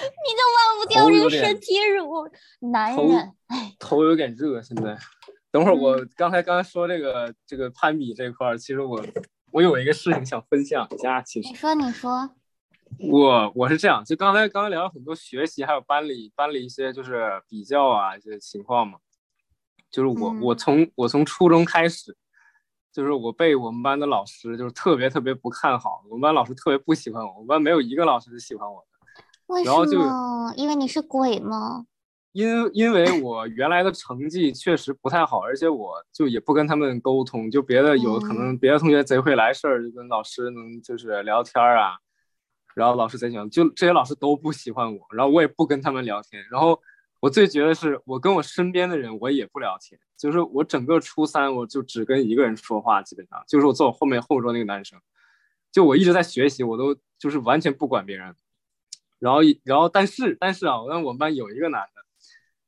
[0.00, 2.28] 你都忘不掉这个身体乳，
[2.70, 4.60] 男人，哎，头有点热。
[4.60, 4.96] 现在，
[5.50, 9.04] 等会儿我刚才刚才说这个这个攀比这块儿，其实我
[9.52, 11.22] 我有一个事情想分享一下。
[11.22, 12.30] 其实你说你说，
[13.10, 18.98] 我我是这样，就刚才刚才聊了很多学习，还有班里班里一些就是比较啊一些情况嘛。
[19.90, 22.16] 就是我我从我从初中开始，
[22.92, 28.95] 就是我被我们班的老师就是特别特别不看好，我们班老师特别不喜欢我，我们班没有一个老师是喜欢我的。
[29.46, 30.52] 为什么？
[30.56, 31.86] 因为你是鬼吗？
[32.32, 41.96] 因因为我原来的成绩确实不太好，而且我就也不跟他们沟通，就别的有可能别的同学贼会来事儿，就跟老师能就是聊天啊，
[42.74, 46.78] 然后老师贼喜欢，就这些老师都不喜欢我，然后我也不跟他们聊天，然后
[47.20, 55.00] 我最绝的是我跟我身边的人我也不聊天，就是我整个初三我就只跟一个人说话，基本上就是我坐我后面后桌那个男生，
[55.72, 58.34] 就我一直在学习，我都就是完全不管别人。
[59.18, 62.02] 然后，然后，但是，但是啊，我我们班有一个男的，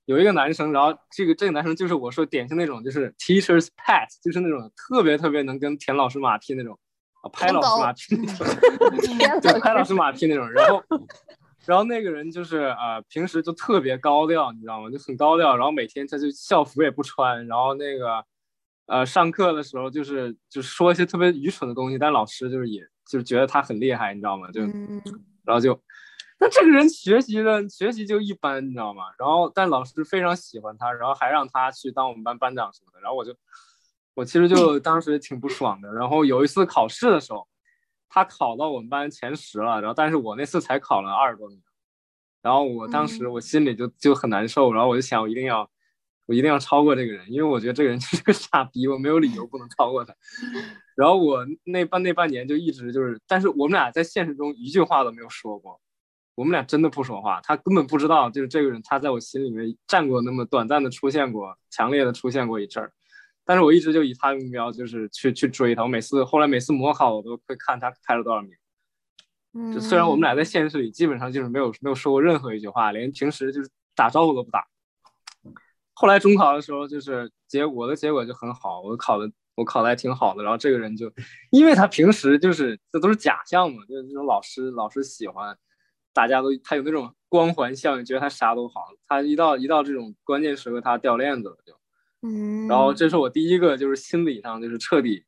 [0.06, 6.78] 有一个男生，然后这个这个男生就是我说典型那种，就是 teachers pet，就是那种特别特别能跟舔老师马屁那种，
[7.22, 8.46] 啊，拍老师马屁那种，
[9.42, 10.50] 对，拍老师马屁那种。
[10.50, 10.82] 然后，
[11.66, 14.90] 然后那个人就是啊，平时就特别高调，你知道吗？
[14.90, 15.54] 就很高调。
[15.54, 18.24] 然后每天他就校服也不穿，然后那个
[18.86, 24.50] 呃，上课的时候就是就说一些特别愚蠢的东西，但老师就是也就是觉得他很厉害，你知道吗？
[24.50, 24.62] 就，
[25.44, 25.78] 然后就。
[26.40, 29.04] 那这个人学习的学习就一般，你知道吗？
[29.18, 33.00] 然后但老师非常喜欢他，然后还让他去当我们班班长什么的。
[33.00, 33.34] 然后我就，
[34.14, 35.92] 我其实就当时挺不爽的。
[35.92, 37.48] 然后有一次考试的时候，
[38.08, 41.60] 他考到我们班前十了，然后但是我那次才考了二十多名。
[42.40, 45.68] 然后我当时我心里就就很难受，然后我就想我一定要，
[46.26, 50.14] 我一定要超过这个人，因为我觉得这个人 就是个傻逼，我没有理由不能超过他。
[50.94, 55.80] 然后我那半那半年就一直就是，但是我们俩在现实中一句话都没有说过。
[56.38, 62.92] 我们俩真的不说话，他根本不知道，就是这个人，他在我心里面站过那么短暂的出现过，强烈的出现过一阵儿，
[63.44, 65.82] 但是我一直就以他为目标，就是去去追他。
[65.82, 68.52] 我每次后来每次模考，我都会看他排了多少名。
[69.74, 74.64] 就虽然我们俩在现实里基本上就是没有没有说过任何一句话，连平时就是打招呼都不打。
[75.92, 80.44] 后来中考的时候，就是结我的结果就很好，我考的我考的还挺好的。
[80.44, 81.10] 然后这个人就，
[81.50, 85.58] 因为他平时就是这都是假象嘛，就是那种老师老师喜欢。
[86.18, 88.86] 大家都他有那种光环效应，觉得他啥都好。
[89.06, 91.72] 他一到一到这种关键时刻，他掉链子了就。
[92.22, 95.24] 嗯，然后这是我第一个，就是心理上就是彻底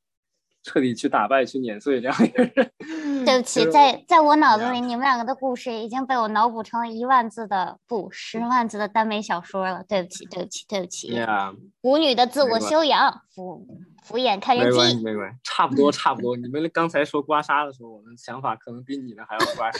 [0.64, 2.72] 彻底去打败、去碾碎这样一个人。
[3.24, 9.84] 对不起，在在我脑子里，你们两个的故事已经被我脑补成了一万字的不十万字的耽美小说了。
[9.88, 11.08] 对不起，对不起，对不起。
[11.14, 13.64] 呀，舞女的自我修养，敷
[14.02, 16.36] 敷衍看人没关系，没关系，差不多，差不多。
[16.36, 19.78] 你们刚才说刮痧的时候，我的想法可能比你的还要刮痧。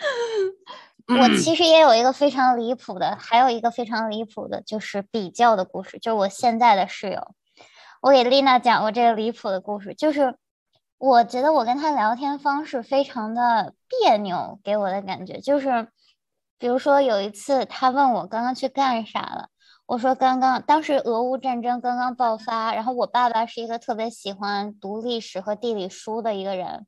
[1.20, 5.98] 我其实也有一个非常离谱的，还有一个非常离谱的，就是比较的故事。
[5.98, 7.34] 就是我现在的室友，
[8.00, 10.36] 我给丽娜讲过这个离谱的故事，就是
[10.98, 15.88] 我觉得我跟她聊天方式非常的别扭，给我的感觉就是，
[16.58, 19.48] 比如说有一次她问我刚刚去干啥了，
[19.86, 26.86] 我说刚刚当时俄乌战争刚刚爆发，然后我爸爸是一个特别喜欢读历史和地理书的一个人。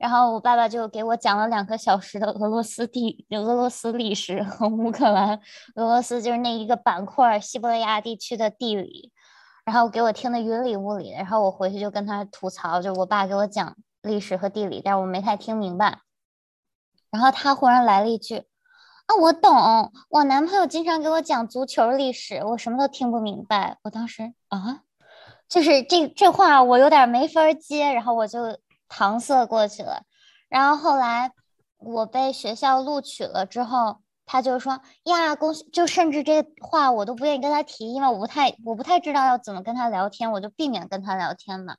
[0.00, 5.38] 然后我爸爸就给我讲了两个小时的俄罗斯地、俄罗斯历史和乌克兰、
[5.74, 9.12] 俄罗斯就是那一个板块西伯利亚地区的地理，
[9.62, 11.10] 然后给我听得云里雾里。
[11.10, 15.98] 然后我回去就跟他吐槽，就我爸给我讲历史和地理，但是我没太听明白。
[17.10, 18.38] 然后他忽然来了一句
[19.04, 24.80] ：“啊，我懂，我男朋友经常给我讲足球历史，我什么都听不明白。”我当时啊，
[25.46, 28.58] 就是这这话我有点没法接，然后我就。
[28.90, 30.02] 搪塞过去了，
[30.48, 31.30] 然后后来
[31.78, 35.64] 我被学校录取了之后，他就说呀，恭喜！
[35.70, 41.76] 就甚至这话我都不愿意跟他提，因为我不太我不太知道要怎么跟他聊天，我就避免跟他聊天嘛。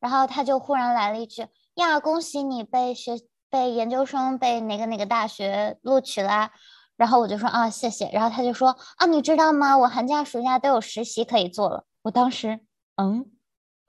[0.00, 3.12] 然后他就忽然来了一句呀，恭喜你被学
[3.48, 6.50] 被研究生被哪个哪个大学录取啦。
[6.96, 8.10] 然后我就说啊，谢谢。
[8.12, 9.78] 然后他就说啊，你知道吗？
[9.78, 11.84] 我寒假暑假都有实习可以做了。
[12.02, 12.60] 我当时
[12.96, 13.30] 嗯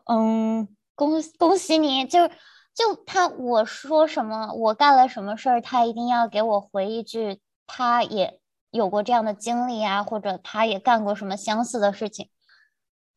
[0.06, 2.30] 嗯，恭恭喜你，就。
[2.74, 8.40] 就他我说什么，我干了什么事儿，他一定要给我回一句，他也
[8.72, 12.30] 有过这样的经历啊，或者他也干过什么相似的事情。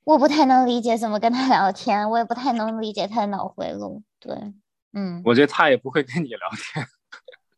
[0.05, 4.03] 我不太能理解怎么跟他聊天，我也不太能理解他的脑回路。
[4.19, 4.53] 对，
[4.93, 6.41] 嗯，我觉得他也不会跟你聊
[6.75, 6.85] 天。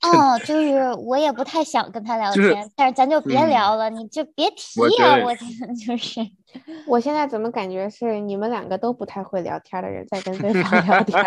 [0.05, 5.17] 哦，就是我也不太想跟他聊天，但是咱就别聊了，你就别提啊！
[5.25, 6.21] 我就是，
[6.87, 11.25] 我现在怎么感觉是你们两个都不太会聊天的人在跟对方聊天？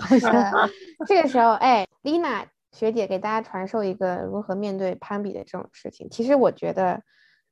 [0.00, 0.52] 好像
[1.06, 6.08] 这个时候，哎，丽娜学姐给大家传授一个如何面对攀比的这种事情。
[6.10, 7.02] 其实我觉得，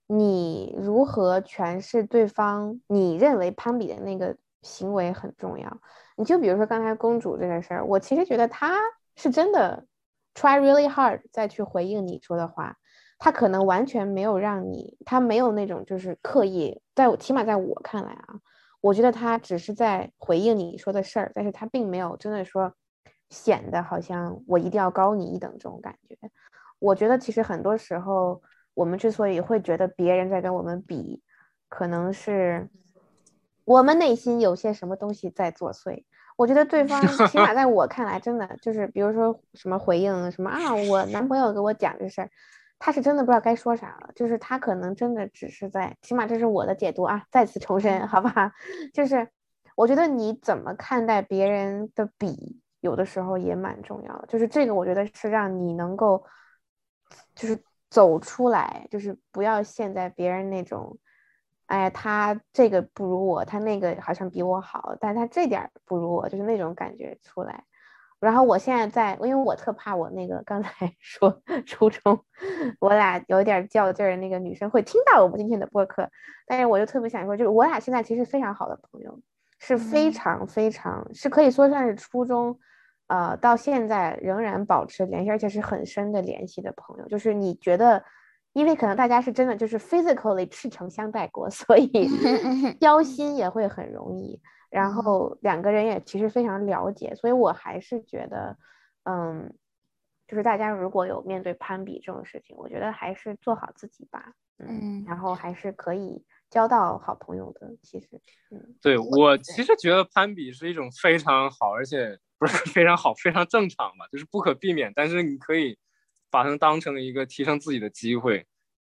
[0.08, 5.78] 你如何诠释对方你认为攀比的那个行为很重要。
[6.16, 8.76] 你就比如说刚才公主这个事儿，我其实觉得她
[9.16, 9.84] 是真的。
[10.34, 12.76] Try really hard 再去回应你说的话，
[13.18, 18.40] 他可能完全没有让你，他没有那种就是刻意，在我起码在我看来啊，
[18.80, 22.74] 我觉得他只是在回应你说的事儿，但是他并没有真的说
[23.30, 26.18] 显得好像我一定要高你一等这种感觉。
[26.80, 28.42] 我觉得其实很多时候
[28.74, 31.22] 我们之所以会觉得别人在跟我们比，
[31.68, 32.68] 可能是
[33.64, 36.04] 我们内心有些什么东西在作祟。
[36.36, 42.30] 我觉得对方 起码在我看来，真的就是，比如说什么回应什么啊，我男朋友给我讲这事儿，
[42.78, 44.10] 他是真的不知道该说啥了。
[44.14, 47.24] 就是他可能真的只是在，起码这是我的解读啊。
[47.30, 48.52] 再次重申，好吧？
[48.92, 49.28] 就是
[49.76, 54.26] 我觉得你怎么看待别人的笔，有的时候也蛮重要的。
[54.26, 56.24] 就是这个，我觉得是让你能够，
[57.34, 57.56] 就是
[57.90, 60.98] 走出来，就是不要陷在别人那种。
[61.74, 67.64] 哎呀，他这个不如我，他那个好像比我好，但是他这点不如我，就是那种感觉出来。
[68.20, 70.70] 然后我现在在，因为我特怕我那个刚才
[71.02, 72.16] 说初中，
[72.78, 76.08] 我俩有点较劲儿，那个女生会听到我们今天的播客。
[76.46, 79.18] 但是我就特别想说，就是我俩现在其实非常好的朋友，
[79.58, 82.56] 是非常非常是可以说算是初中，
[83.08, 87.08] 呃，到现在仍然保持联系，而且是很深的联系的朋友。
[87.08, 88.04] 就是你觉得。
[88.54, 91.90] 因为可能大家是真的就是 physically 赤诚相待过， 所以
[92.80, 94.40] 交心也会很容易。
[94.70, 98.56] 然后两个人也其实非常了解，所以我还是觉得，
[99.02, 99.52] 嗯，
[100.28, 104.32] 就是大家如果有面对攀比这种事情，我觉得还是做好自己吧。
[104.58, 107.76] 嗯，然后还是可以交到好朋友的。
[107.82, 108.08] 其实，
[108.52, 115.76] 嗯，对我其实觉得攀比是一种非常好，而且不是非常好，非常正常吧，就是不可避免，但是你可以。
[116.30, 118.44] 把它当成一个提升自己的机会，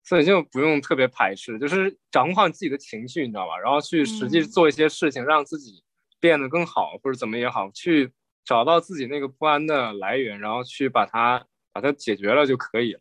[0.05, 3.59] 所以就不用特别排斥，就是掌控自己的情绪，你知道吧？
[3.59, 5.83] 然后去实际做一些事情，让自己
[6.19, 8.13] 变得更好，或者怎么也好，去
[8.45, 13.01] 找到自己那个不安的来源，然后去把它把它解决了就可以了。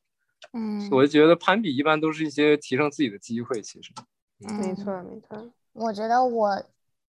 [0.54, 3.92] 嗯，我就觉得攀比一般都是一些提升自己的机会，其实。
[4.40, 5.52] 没错，没错。
[5.74, 6.64] 我觉得我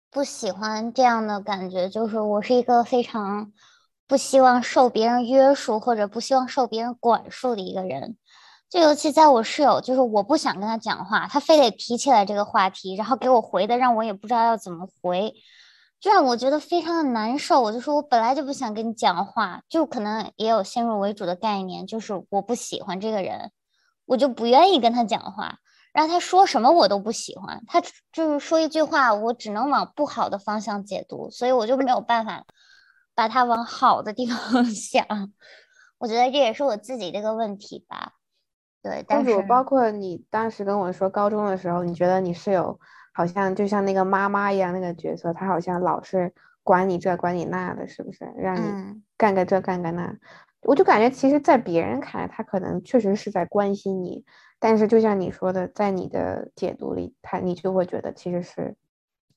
[0.09, 3.51] 不喜欢这样的感觉，就是我是一个非常。
[4.09, 8.15] 不希望受别人约束或者不希望受别人管束的一个人。
[8.69, 15.33] 就尤其在我室友，就是我不想跟他讲话，他非得提起来这个话题，然后给我回的，让我也不知道要怎么回，
[16.01, 17.61] 就让我觉得非常的难受。
[17.61, 23.51] 我就说我本来就不想跟你讲话，就可能也有先入为主的概念，就是我不喜欢这个人，
[24.05, 25.59] 我就不愿意跟他讲话。
[25.93, 32.43] 然后他说什么我都不喜欢，他就是说一句话，我只能往不好的方向解读，所以我就没有办法
[33.15, 35.05] 把他往好的地方 想。
[35.97, 38.11] 我觉得这也是我自己这个问题吧。
[38.87, 42.79] 对，公主，包括你当时跟我说高中的时候，你觉得你室友
[43.13, 46.33] 好像就像那个妈妈一样那个角色，她好像老是
[46.63, 48.25] 管你这管你那的，是不是？
[48.37, 48.61] 让你
[49.17, 50.15] 干个这干个那，
[50.61, 54.23] 我就感觉其实，在别人看来，他可能确实是在关心你，
[54.59, 58.75] 但是就像你说的，在你的解读里，他你就会觉得其实是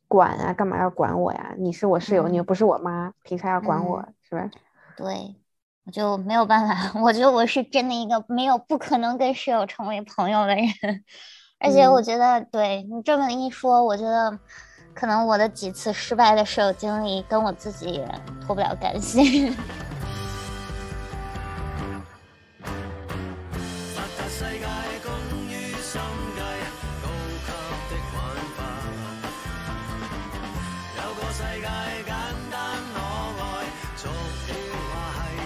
[0.09, 1.55] 管啊，干嘛要管我呀？
[1.57, 4.05] 你是我室友，你又不是我妈，凭啥要管我？
[4.23, 4.51] 是吧？
[4.97, 5.40] 对。
[5.87, 10.67] 我就没有办法， 我觉得我是真的一个没有不可能跟室友成为朋友的人，
[11.59, 14.39] 而且我觉得对你这么一说，我觉得
[14.95, 18.07] 可能我的几次失败的室友经历跟我自己也
[18.45, 19.53] 脱不了干系。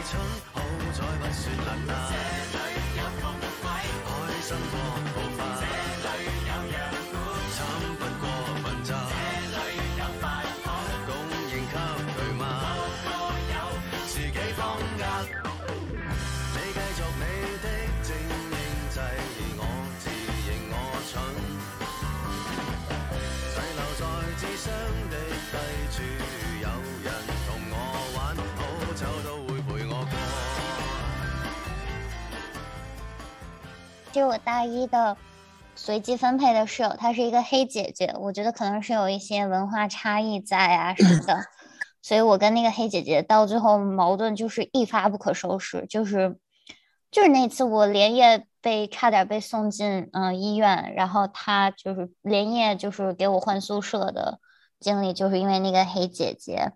[0.07, 0.21] 蠢，
[0.53, 0.61] 好
[0.93, 2.13] 彩不算难啊。
[2.53, 3.25] 这里有共
[3.63, 3.67] 轨，
[4.05, 4.09] 开
[4.43, 4.75] 心过
[5.15, 5.41] 步伐。
[6.03, 6.79] 这里有阳
[7.11, 7.15] 光，
[7.55, 7.57] 惨
[7.99, 8.23] 不过
[8.63, 8.89] 笨习。
[9.51, 10.23] 这里有快
[10.63, 10.67] 活，
[11.07, 11.09] 供
[11.49, 11.75] 应给
[12.17, 12.43] 对骂。
[13.03, 13.09] 个个
[13.49, 13.57] 有
[14.07, 14.61] 自己风
[14.99, 15.03] 格，
[16.53, 17.25] 你继续你
[17.63, 17.67] 的
[18.03, 18.09] 精
[18.53, 18.55] 英
[18.93, 18.97] 制，
[19.57, 19.61] 我
[20.01, 20.05] 自
[20.47, 20.75] 认我
[21.09, 21.13] 蠢，
[23.55, 24.03] 滞留在
[24.39, 24.67] 智商
[25.11, 25.13] 的
[25.51, 25.55] 低
[25.97, 26.24] 处。
[34.45, 35.17] 大一的
[35.75, 41.39] 随机分配的室友，她是一个黑姐姐，我觉得可能是有一些文化差异在啊什么的，
[42.01, 46.39] 所以我跟那个黑姐姐到最后矛盾就是一发不可收拾，就是
[47.11, 54.39] 就是那次我连夜被差点被送进嗯医院，然后她就是连夜就是给我换宿舍的
[54.79, 56.73] 经历，就是因为那个黑姐姐，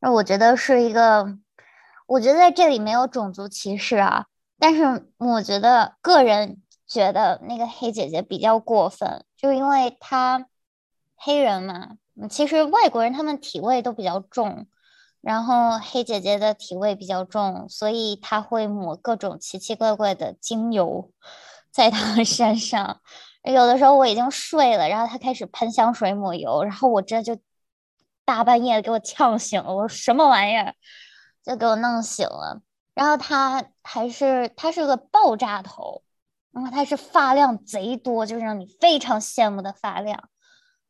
[0.00, 1.38] 那我觉得是一个，
[2.06, 4.26] 我觉得在这里没有种族歧视啊。
[4.62, 10.46] 但是我觉得个人觉得那个黑姐姐比较过分，就是因为她
[11.16, 11.96] 黑人嘛，
[12.30, 14.68] 其实外国人他们体味都比较重，
[15.20, 21.10] 然后黑姐姐的体味比较重，所以她会抹各种奇奇怪怪的精油
[21.72, 23.00] 在她身上。
[23.42, 27.36] 有的时候我已经睡了，然后她开始喷香水抹油，然后我这就
[28.24, 30.76] 大半夜给我呛醒了，我说什么玩意儿，
[31.44, 32.62] 就给我弄醒了。
[32.94, 36.02] 然后他还是他是个爆炸头，
[36.50, 40.28] 然后他是发量贼多，就是让你非常羡慕的发量。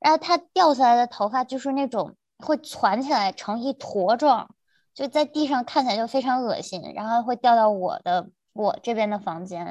[0.00, 4.52] 然后他掉下来的头发就是那种会攒起来成一坨状，
[4.92, 6.82] 就在地上看起来就非常恶心。
[6.94, 9.64] 然后会掉到我的我这边的房间，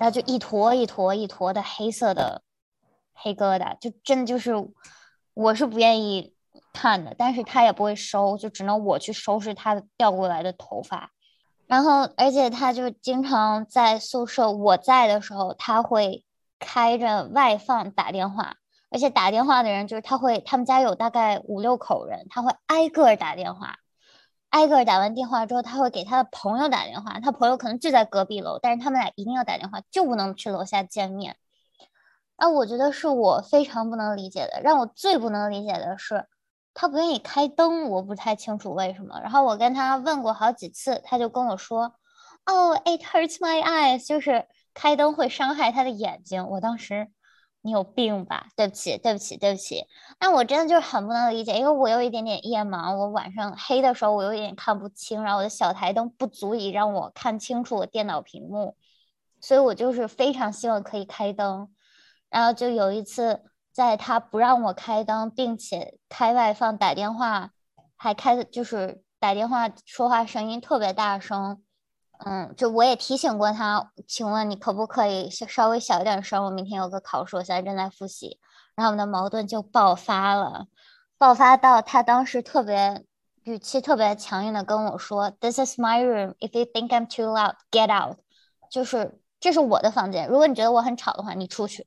[0.00, 2.42] 后就一坨一坨一坨的黑色的
[3.12, 4.52] 黑疙瘩，就真的就是
[5.34, 6.34] 我是不愿意
[6.72, 11.11] 看的，但是他也不会收，就只能我去收拾他掉过来的头发。
[11.72, 16.22] 然后，而且他就经常在宿舍，我在的时候，他会
[16.58, 18.56] 开着外放打电话，
[18.90, 23.76] 而且打电话的人就是他会，他们家有大概五六口人，他会挨个打电话，
[24.50, 31.36] 挨个打完电话之后，他会给他的朋友打电话，他朋友可能就在隔壁楼，但是他们俩一定要打电话，就不能去楼下见面。
[32.36, 36.26] 啊，我觉得是我非常不能理解的，让我最不能理解的是。
[36.74, 39.20] 他不愿意开灯，我不太清楚为什么。
[39.20, 41.94] 然后我跟他问过好几次，他就跟我说
[42.46, 47.08] ：“哦，it hurts my eyes，就是开灯会伤害他的眼睛。”我当时，
[47.60, 48.46] 你有病吧？
[48.56, 49.84] 对不起，对不起，对不起。
[50.18, 58.76] 那我真的就是很不能理解，因为我有一点点夜盲，我晚上黑的时候我有一点看不清，然后我的小台灯不足以让我看清楚我电脑屏幕，
[59.40, 61.70] 所以我就是非常希望可以开灯。
[62.30, 63.42] 然后就有一次。
[63.72, 67.52] 在他不让我开灯，并且开外放打电话，
[67.96, 71.62] 还开就是打电话说话声音特别大声，
[72.24, 76.44] 嗯，就我也提醒过他，请问你可不可以稍微小一点声？
[76.44, 78.38] 我明天有个考试，我现在正在复习。
[78.74, 80.66] 然后我们的矛盾就爆发了，
[81.16, 83.04] 爆发到他当时特别
[83.44, 86.34] 语气特别强硬的跟我说：“This is my room.
[86.40, 88.18] If you think I'm too loud, get out。”
[88.70, 91.86] 就是这是我的房间，如果你觉得我很吵的话，你出去。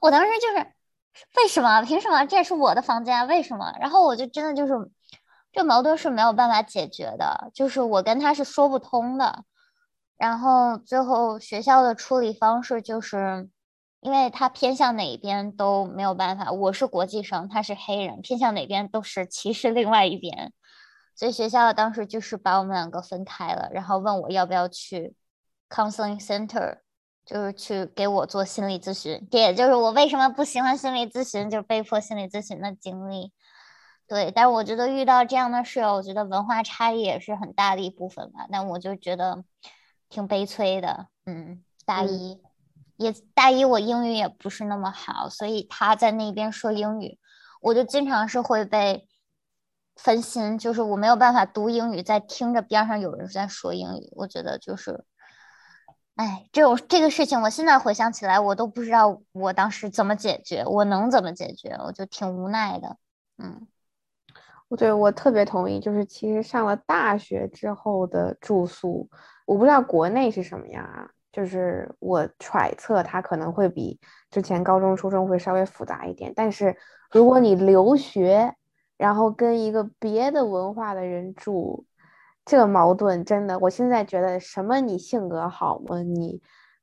[0.00, 0.72] 我当时就是。
[1.36, 1.82] 为什么？
[1.82, 2.24] 凭什么？
[2.26, 3.72] 这是我的房间，为什么？
[3.80, 4.74] 然后我就真的就是
[5.52, 9.44] 这矛盾是没有办法解决的，就是我跟他是说不通的。
[10.16, 13.48] 然后最后学校的处理方式就是，
[14.00, 16.52] 因为他偏向哪一边都没有办法。
[16.52, 20.52] 我是国际生，他是黑人，偏向哪边都是歧视另外一边。
[21.16, 25.14] 所以学校当时就是把我们两个分开了，然后问我要不要去
[25.68, 26.78] counseling center，
[27.24, 29.26] 就是去给我做心理咨询。
[29.30, 33.32] 这也就是我为什么不喜欢心理咨询，就是被迫心理咨询的经历。
[34.06, 38.46] 对，但是我觉得遇到这样的室友，我觉得文化差异也是很大的一部分吧。
[38.50, 39.44] 但我就觉得。
[40.12, 42.38] 挺悲催的，嗯，大一
[42.98, 47.18] 也大一，我英语也不是那么好，所以他在那边说英语，
[47.62, 49.08] 我就经常是会被
[49.96, 55.02] 分心，就是我没有办法读英语，在听着边上有人在说英语，我觉得就是，
[56.22, 62.96] 哎，这种这个事情，我现在回想起来，我都不知道我当时怎么解决，我能怎么解决，我就挺无奈的，
[63.38, 63.66] 嗯，
[64.68, 69.10] 我对我特别同意，就是其实上了大学之后的住宿。
[69.46, 73.98] 我不知道国内是什么样啊，就是我揣测它可能会比
[74.30, 76.32] 之前高中、初中会稍微复杂一点。
[76.36, 76.76] 但是
[77.10, 78.54] 如果你留学，
[78.96, 81.84] 然后跟一个别的文化的人住，
[82.44, 86.02] 这个矛盾真的，我现在觉得什么你性格好吗？
[86.02, 86.40] 你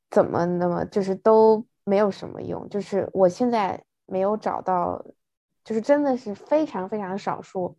[0.10, 2.68] 怎么那么就是都没有什么用。
[2.70, 5.04] 就是我现在没有找到，
[5.64, 7.78] 就是真的是非常非常少数，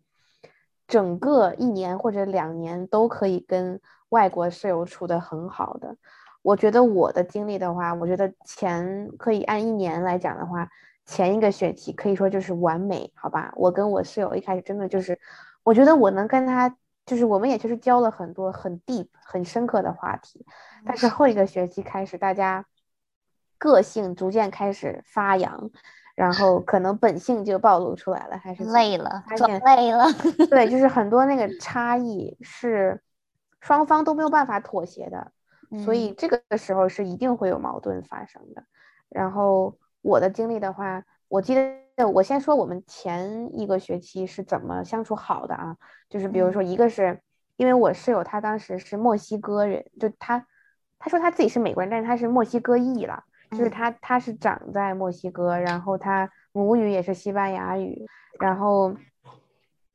[0.87, 3.79] 整个一年或者两年都可以跟。
[4.11, 5.95] 外国室友处的很好的，
[6.41, 10.67] 我觉得我的经历的话，我觉得前可以按一年来讲的话，
[11.05, 13.53] 前一个学期可以说就是完美，好吧？
[13.55, 15.17] 我跟我室友一开始真的就是，
[15.63, 16.75] 我觉得我能跟他，
[17.05, 20.45] 就是我们也确实教了很多很 deep 很深刻的话题，
[20.85, 22.65] 但是后一个学期开始，大家
[23.57, 25.69] 个性逐渐开始发扬，
[26.15, 30.05] 然后可能本性就暴露出来了，还是累了，发现累了，
[30.49, 33.01] 对，就是 很多那个差异是。
[33.63, 35.31] 双方都没有办法妥协的，
[35.85, 38.63] 所以这个时候是一定会有矛盾发生的。
[39.07, 45.77] 然后我的经历的话，我记得我先说我们前一个学期是怎么相处好的啊，
[46.09, 47.21] 就是比如说一个是
[47.55, 50.45] 因为我室友他当时是墨西哥人，就他
[50.99, 58.05] 他说他自己是美国人，但是他是墨西哥裔了，就是他他是长在墨西哥，然后他母语也是西班牙语，
[58.39, 58.93] 然后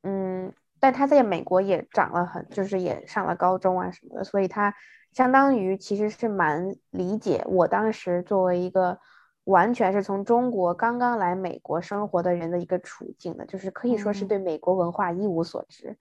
[0.03, 0.51] 嗯。
[0.79, 4.71] 但他在美国也长了很，就是也上了高中啊什么的，所以他
[5.11, 8.99] 相当于其实是蛮理解我当时作为一个
[9.47, 15.97] 完全是从中国刚刚来美国生活的人的一个处境的，就是可以说是对美国文化一无所知。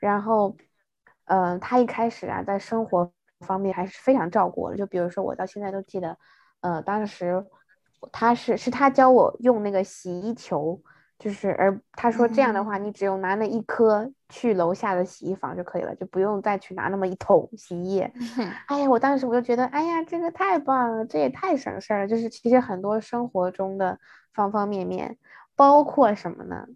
[0.00, 0.56] 然后，
[1.26, 6.18] 嗯，他一开始啊，在生活方面还是非常照顾我的，就比如说我到现在都记得，
[6.60, 7.44] 呃，当时
[8.12, 10.80] 他是是他教我用那个洗衣球。
[11.18, 18.12] 就是，而他说这样的话，你只用拿那一颗去楼下的洗衣房就可以了，就不用再去拿那么一桶洗衣液。
[18.66, 22.08] 哎呀，我当时我就觉得，哎呀，这个太棒了，这也太省事儿了。
[22.08, 23.98] 就是其实很多生活中的
[24.34, 25.16] 方方面面，
[25.56, 26.66] 包括什么呢？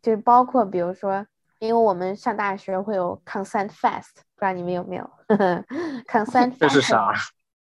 [0.00, 1.26] 就包括比如说，
[1.58, 5.10] 因为我们上大学会有 consent fest，不知道你们有没有？
[6.08, 7.12] consent fest 是啥？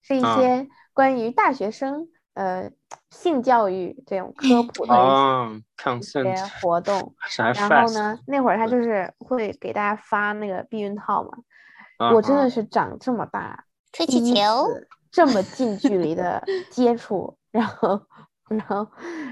[0.01, 2.09] 是一些关于大学生。
[2.33, 2.69] 呃，
[3.11, 4.93] 性教育这种科普的
[5.97, 7.13] 一些活动，
[7.55, 11.29] 然后呢，那会儿他就是会给大家发那个避孕套嘛。
[12.13, 14.67] 我真的是长这么大，吹气球，
[15.11, 18.01] 这么近距离的 接触，然后，
[18.49, 18.87] 然后，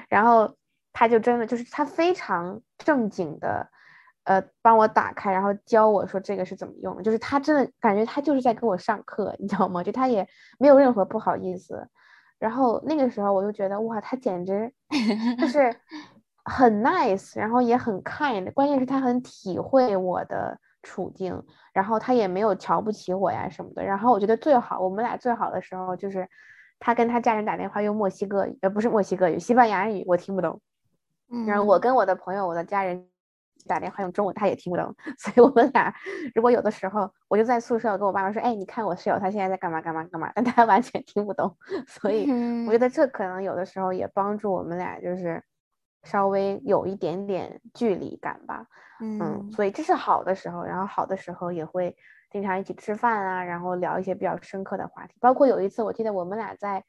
[0.07, 0.55] 然后
[0.93, 3.67] 他就真的就是他非常正经的，
[4.23, 9.83] 呃，帮我打开，然后教我说这个是怎么用的，就是他真的感觉他就是在给我上课，你知道吗？
[9.83, 10.25] 就他也
[10.57, 11.89] 没有任何不好意思。
[12.43, 14.69] 然后那个时候我就觉得哇，他简直
[15.39, 15.73] 就是
[16.43, 21.41] 很 nice，然后也很 kind，关键是他很体会我的处境，
[21.71, 23.81] 然后他也没有瞧不起我呀什么的。
[23.81, 26.27] 然后我觉得最好，我们俩最好的时候就是
[26.79, 30.59] 他跟他家人打电话用墨西哥语，呃，不是墨西哥语，西班牙语，我听不懂。
[31.47, 33.07] 然后我跟我的朋友、我的家人。
[33.67, 35.93] 打电话用中文，他也听不懂， 所以我们俩
[36.35, 41.55] 如果有的时候，我就在宿舍跟我爸妈说：“哎，你看我室友他现在在干嘛干嘛干嘛。”但他完全听不懂，
[41.87, 42.29] 所以
[42.67, 45.43] 我觉得这可能有的时候也帮助我们俩，就是
[46.03, 48.65] 稍微有一点点距离感吧。
[49.01, 51.95] 嗯，所以这是好的时候，然后好的时候也会
[52.31, 55.15] 经常一起吃饭啊，然后聊一些比较深刻的话题。
[55.19, 56.83] 包括有一次，我记得我们俩在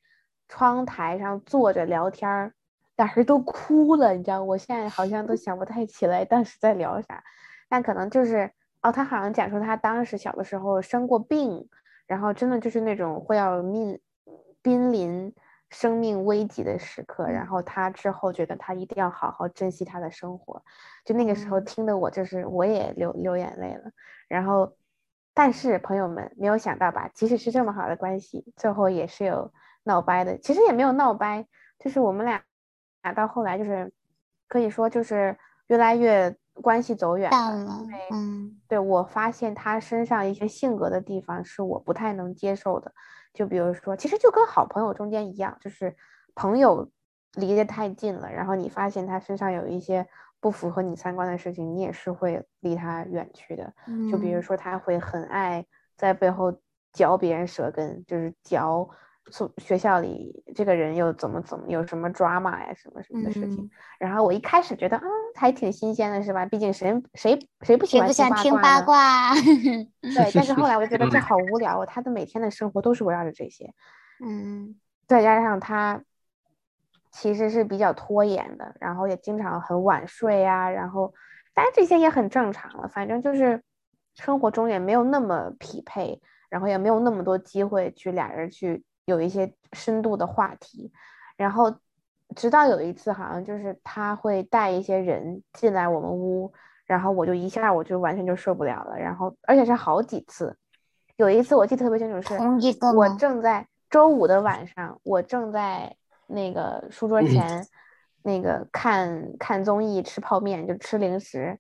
[0.49, 2.53] 窗台上坐着聊天儿。
[2.97, 7.23] 俩人都哭了，你知道，我现在好像都想不太起来当时在聊啥，
[7.69, 11.69] 但可能就是哦，他好像讲说他当时小的时候生过病，
[12.07, 13.99] 然后真的就是那种会要命
[14.63, 15.35] 濒临
[15.71, 20.63] 生命危急的时刻，然后他之后觉得他一定要好好珍惜他的生活，
[21.05, 23.91] 就那个时候听的我就是我也流流眼泪了。
[24.29, 24.77] 然后，
[25.35, 30.39] 但是朋友们没有想到吧，即使是这么好的关系，最后也是有闹掰的。
[30.39, 31.47] 其实也没有闹掰，
[31.79, 32.45] 就是我们俩俩
[33.13, 33.93] 到后来就是
[34.49, 35.37] 可以说就是
[35.67, 37.37] 越来越关系走远了。
[38.11, 42.93] 嗯，对我发现他身上一些性格的地方是我不太能接受的。
[43.33, 45.97] 就比如说，其实就跟好朋友中间一样，就是
[46.35, 46.89] 朋友
[47.35, 50.07] 离得太近了，然后你发现他身上有一些
[50.41, 53.73] 不符合你三观的事情，你也是会离他远去的。
[54.11, 56.57] 就比如说，他会很爱在背后
[56.93, 58.89] 嚼别人舌根，就是嚼。
[59.31, 63.71] 宿学校里这个人又怎么怎么有什么 drama 呀，什么什么的事情。
[63.99, 65.05] 然后我一开始觉得啊，
[65.35, 66.45] 还挺新鲜的，是吧？
[66.45, 69.35] 毕竟谁谁谁不喜欢听八卦？
[70.03, 70.31] 对。
[70.35, 73.73] 但是后来我就觉得这好无聊，他的每天的生活都是围绕着这些。
[74.23, 74.77] 嗯。
[75.07, 76.03] 再加上他
[77.11, 81.13] 其实是比较拖延的，然后也经常很晚睡啊，然后
[81.55, 82.89] 当然这些也很正常了。
[82.89, 83.63] 反正就是
[84.15, 86.21] 生活中也没有那么匹配，
[86.51, 88.85] 然后也没有那么多机会去俩人去。
[89.07, 90.91] 有一些深度的话题，
[91.37, 91.75] 然后
[92.35, 96.53] 直到有一次，好像就是他会带一些人进来我们屋，
[96.87, 100.57] 然后我就一下我就完全就受不了了，然后而且是好几次，
[101.17, 102.39] 有一次我记得特别清楚，是
[102.95, 105.95] 我正在周五的晚上，我正在
[106.27, 107.67] 那个书桌前
[108.23, 111.59] 那个看看综艺吃泡面就吃零食，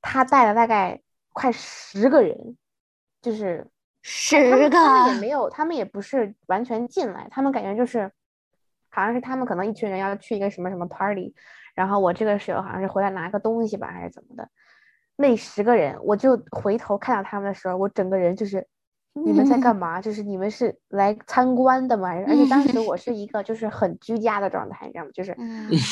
[0.00, 1.00] 他带了大概
[1.32, 2.56] 快十个人，
[3.20, 3.66] 就是。
[4.02, 8.10] 十个，他们也没有，他们也不是完全进来，他们感觉就是，
[8.90, 11.34] 好像是他们可能一群人要去一个什么什么 party，
[11.74, 14.48] 然后我这个室友好像是回来拿个东西吧，还是怎么的，
[15.16, 18.66] 那十个人，我就回头看到他们的时候，我整个人就是。
[19.14, 20.00] 你们在干嘛？
[20.00, 22.08] 就是你们是来参观的吗？
[22.08, 25.10] 而且当时我是一个就是很居家的状态，你知道吗？
[25.12, 25.36] 就是，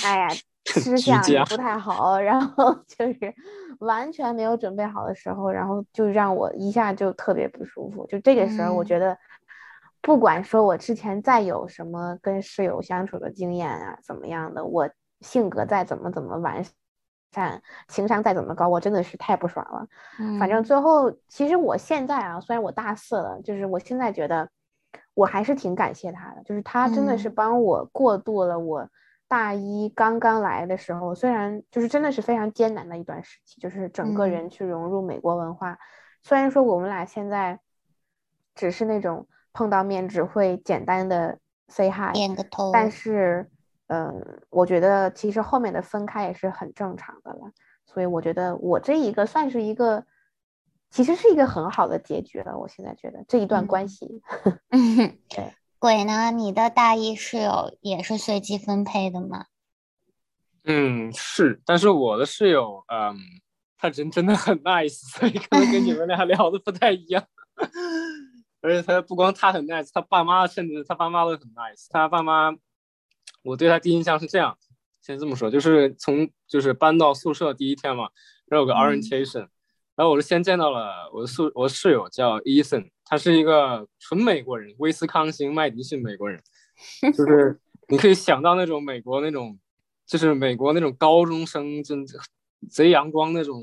[0.05, 0.29] 哎呀，
[0.65, 3.35] 思想不太好，然后 就是
[3.81, 8.07] 完全没有准备好的时候，然后就让我一下就特别不舒服。
[8.07, 9.17] 就这个时候，我觉得，
[10.01, 14.89] 不管说我之前再有什么跟室友相处的经验啊，怎么样的，我
[15.21, 16.65] 性格再怎么怎么完
[17.33, 17.49] 善。
[17.49, 19.87] 看情商再怎么高，我真的是太不爽了。
[20.41, 24.51] 反正最后，其实我现在啊，虽然我大四了，就是我现在觉得
[25.15, 28.91] 我还是挺感谢他的，就是他真的是帮我过渡了我
[29.29, 35.79] 大一刚刚来的时候，虽然就是真的是非常艰难的一段时期，就是整个人去融入美国文化。
[36.25, 37.61] 虽然说我们俩现在
[38.57, 43.49] 只是那种碰到面只会简单的 say hi，点个头，但是。
[43.93, 47.51] 嗯，我觉得其实后面的分开也是很正常的了，
[47.85, 50.07] 所以我觉得我这一个算是一个，
[50.93, 52.57] 其实是一个很好的结局了。
[52.57, 54.23] 我现在觉得这一段关系，
[55.29, 56.31] 对， 鬼呢？
[56.31, 59.47] 你的大一室友也是随机分配的吗？
[60.63, 63.17] 嗯，是，但是我的室友，嗯，
[63.77, 67.25] 他人真的很 nice， 所以可能跟你们俩聊的不太一样。
[68.63, 72.55] 而且他不光他很 nice，他爸妈甚至他爸妈都很 nice，他爸妈。
[73.43, 74.57] 我对他第一印象是这样，
[75.01, 78.09] 先这么说，就是从就是搬到宿舍第一天嘛，
[78.47, 79.49] 然后有个 orientation，
[79.97, 86.43] 然后我是先见到了我的宿我的室友叫 Ethan，他是一个纯美国人，威斯康星麦迪逊美国人，
[87.17, 89.59] 就是你可以想到那种美国那种，
[90.07, 92.05] 就是美国那种高中生，真
[92.71, 93.63] 贼阳光那种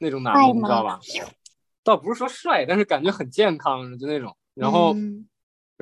[0.00, 1.00] 那种男的，你知道吧？
[1.82, 4.94] 倒不是说帅，但是感觉很健康，就那种，然后。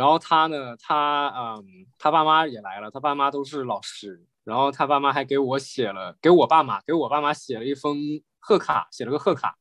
[0.00, 1.62] 然后他呢，他嗯，
[1.98, 4.24] 他爸妈也来了，他爸妈都是老师。
[4.44, 7.98] 然后他爸妈还给我写了，给我爸妈，给我爸妈写了一封
[8.38, 9.56] 贺卡，写了个贺卡，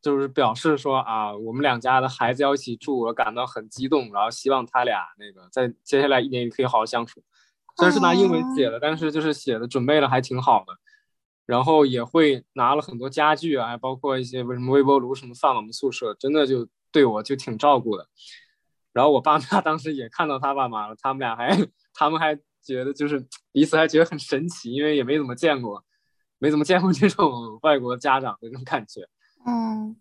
[0.00, 7.20] 就是表示说啊，我们两家的孩子要一起住，我感到很激动，然后希望他俩那个在接下来一年也可以好好相处。
[7.76, 10.72] 虽然是拿英文写的，但是就是写的准备的还挺好的。
[11.46, 18.06] 然后也会拿了很多家具啊，包括一些什么微波炉什么放我们宿舍，真的就对我就挺照顾的。
[18.92, 21.56] 然后我爸妈 当时也看到他爸妈了，他们俩还，
[21.94, 25.84] 他们还觉得就是彼此还觉得很神奇，因为也没怎么见过，
[26.38, 29.08] 没怎么见过这种外国家长的那种感觉。
[29.46, 29.96] 嗯。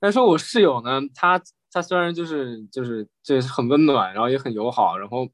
[0.00, 1.40] 但是我室友呢，他
[1.70, 5.28] 他虽然就是就是就是很温暖，然后也很友好，然后，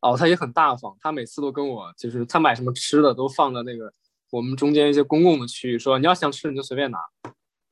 [0.00, 3.92] 哦，他也很大方，他每次都跟我就是他买什么吃的都放在那个
[4.30, 6.98] 我们中间一些公共的区域，说你要想吃你就随便拿，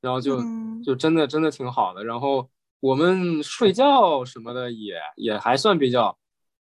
[0.00, 0.40] 然后就
[0.84, 2.48] 就真的真的挺好的，然后。
[2.84, 6.18] 我们睡觉什么的也也还算比较，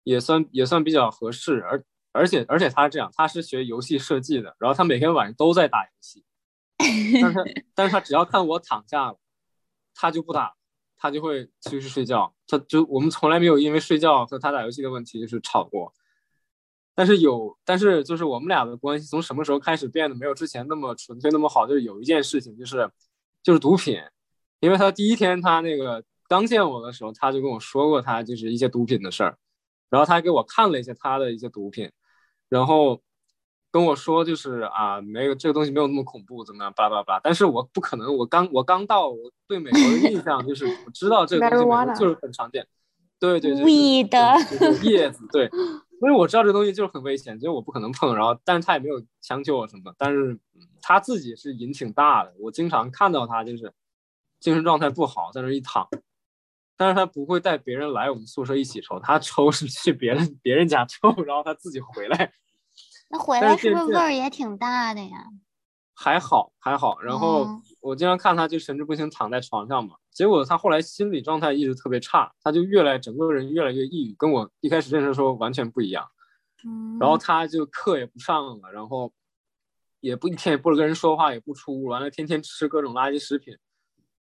[0.03, 6.23] 也算也算比较合适，而而且而且他这样，他是学游戏设计的，然后他每天晚上都在打游戏，
[7.21, 9.19] 但是但是他只要看我躺下了，
[9.93, 10.55] 他就不打，
[10.95, 12.33] 他就会继续睡觉。
[12.47, 15.93] 他就我们从来没有因为睡觉和他打游戏的问题就是吵过。
[16.95, 21.67] 但是有，但是就是我们俩的关系从什么时候开始变得没有之前那么纯粹那么好？
[21.67, 22.89] 就是有一件事情，就是
[23.43, 24.01] 就是毒品。
[24.65, 29.37] 因为他第一天他那个刚见我的时候，他就跟我说过他就是一些毒品的事儿，
[29.91, 31.91] 然后他还给我看了一些他的一些毒品，
[32.49, 32.99] 然后
[33.71, 37.21] 跟我说就是啊，没有这个东西没有那么恐怖，怎么样，巴拉巴拉。
[37.23, 42.65] 但是我不可能，我刚我刚到，我对美国的印象就是 我知道这个东西美国就是很常见，
[43.19, 44.19] 对对对，味的
[44.83, 45.47] 叶子对。
[46.01, 48.13] 因为我知道这东西就是很危险，所以我不可能碰。
[48.13, 49.93] 然后，但是他也没有强求我什么。
[49.97, 50.37] 但是
[50.81, 53.71] 他自己是瘾挺大的，我经常看到他就是
[54.45, 55.87] 精神状态不好，在那一躺。
[56.77, 62.31] 但是他不会带别人来我们宿舍一起抽，他抽是去别人别人家抽，然后他自己回来。
[63.09, 65.25] 那回来是不是味儿也挺大的呀？
[65.95, 67.01] 还好还好。
[67.01, 69.95] 然后我经常看他就神志不清躺在床上嘛。
[70.11, 76.07] 结果他后来心理状态一直特别差，他就越来整个人越来越抑郁，跟我一开始认识的时候完全不一样。
[76.63, 79.11] 嗯，然后他就课也不上了，然后
[80.01, 83.57] 也不一天也不跟人说话，也不出屋，完了天天吃各种垃圾食品，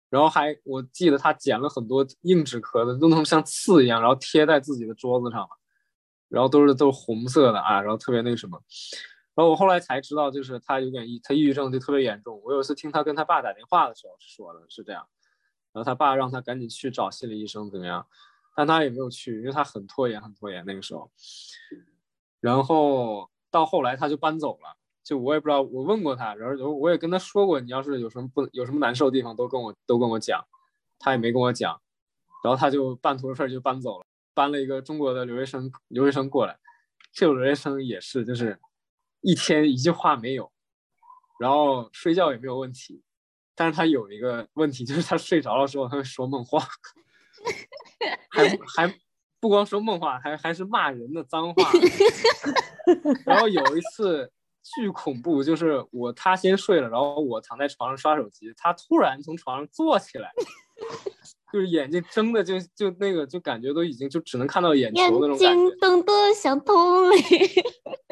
[0.09, 5.47] 然后还我记得他捡了很多硬纸壳子，弄成像刺一样，然后贴在自己的桌子上
[6.27, 8.61] 然后都是都是红色的啊，然后特别那个什么。
[9.35, 12.41] 然后我后来才知道，就是他有点抑，他抑郁症就特别严重。
[12.43, 15.07] 我有一次听他跟他爸打电话的时候说的是这样。
[15.71, 18.05] 然后他爸让他赶紧去找心理医生，怎么样？
[18.55, 21.11] 但他也没有去，因为他很拖延，很拖延那个时候。
[22.41, 24.75] 然后到后来他就搬走了，
[25.09, 30.45] 就我也不知道，我问过他，然后我也跟他说过，你要是有什么不有什么难受的地方，都跟我都跟我讲，
[30.99, 31.81] 他也没跟我讲。
[32.43, 34.05] 然后他就半途事儿就搬走了，
[34.35, 36.59] 搬了一个中国的留学生留学生过来，
[37.11, 38.59] 这个留学生也是，就是
[39.21, 40.51] 一天一句话没有，
[41.39, 43.01] 然后睡觉也没有问题。
[43.55, 46.59] 但是他有一个问题，就是他睡着了之后他会说梦话，
[48.29, 48.99] 还还
[49.39, 51.71] 不光说梦话，还还是骂人的脏话。
[53.25, 54.31] 然后有一次
[54.75, 60.31] 巨恐怖，就是我他先睡了，然后我躺在床上刷手机，他突然从床上坐起来，
[61.51, 67.19] 就是眼睛睁的就就那个就感觉都已经就只能看到眼球那种感觉，眼睛瞪得像铜铃。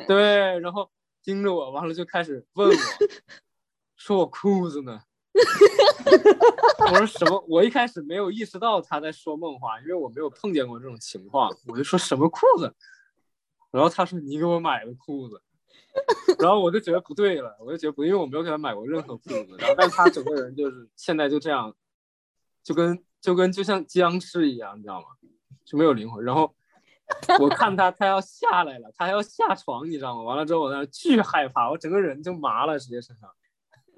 [0.08, 0.90] 对，然后
[1.24, 2.76] 盯着我，完了就开始问我，
[3.96, 5.00] 说我裤子呢。
[6.90, 7.46] 我说什么？
[7.48, 11.56] 我一开始没有意识到他在说梦话，因为我没有碰见过这种情况。
[11.68, 12.74] 我就说什么裤子？
[13.70, 15.40] 然后他说你给我买的裤子。
[16.40, 19.56] 然后我就觉得不对了，我就觉得不，因为我没有给他买过任何裤子。
[19.60, 21.76] 然后，但他整个人就是现在就这样，
[22.64, 25.08] 就跟就跟就像僵尸一样，你知道吗？
[25.66, 26.24] 就没有灵魂。
[26.24, 26.56] 然后
[27.40, 30.24] 我看他，他要下来了，他还要下床，你知道吗？
[30.24, 33.30] 完了之后，我那巨害怕，我整个人就麻了，直接身上。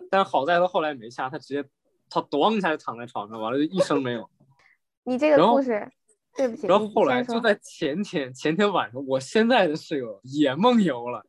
[0.10, 1.64] 但好在他后来没下，他直接
[2.10, 4.30] 他咣一下就躺在床上，完了就一声没有。
[5.04, 5.92] 你这个故事，
[6.36, 6.68] 对不起。
[6.68, 11.26] 然后后来就在前天前天晚上，我现在的室友也梦游了，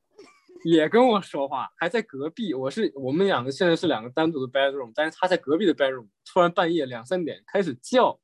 [0.64, 2.54] 也跟我说话，还在隔壁。
[2.54, 8.18] 我是我们两个现在是两个单独的 bedroom，但是他在隔壁的 bedroom，突然半夜两三点开始叫，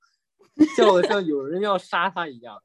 [0.76, 2.62] 叫的像有人要杀他一样。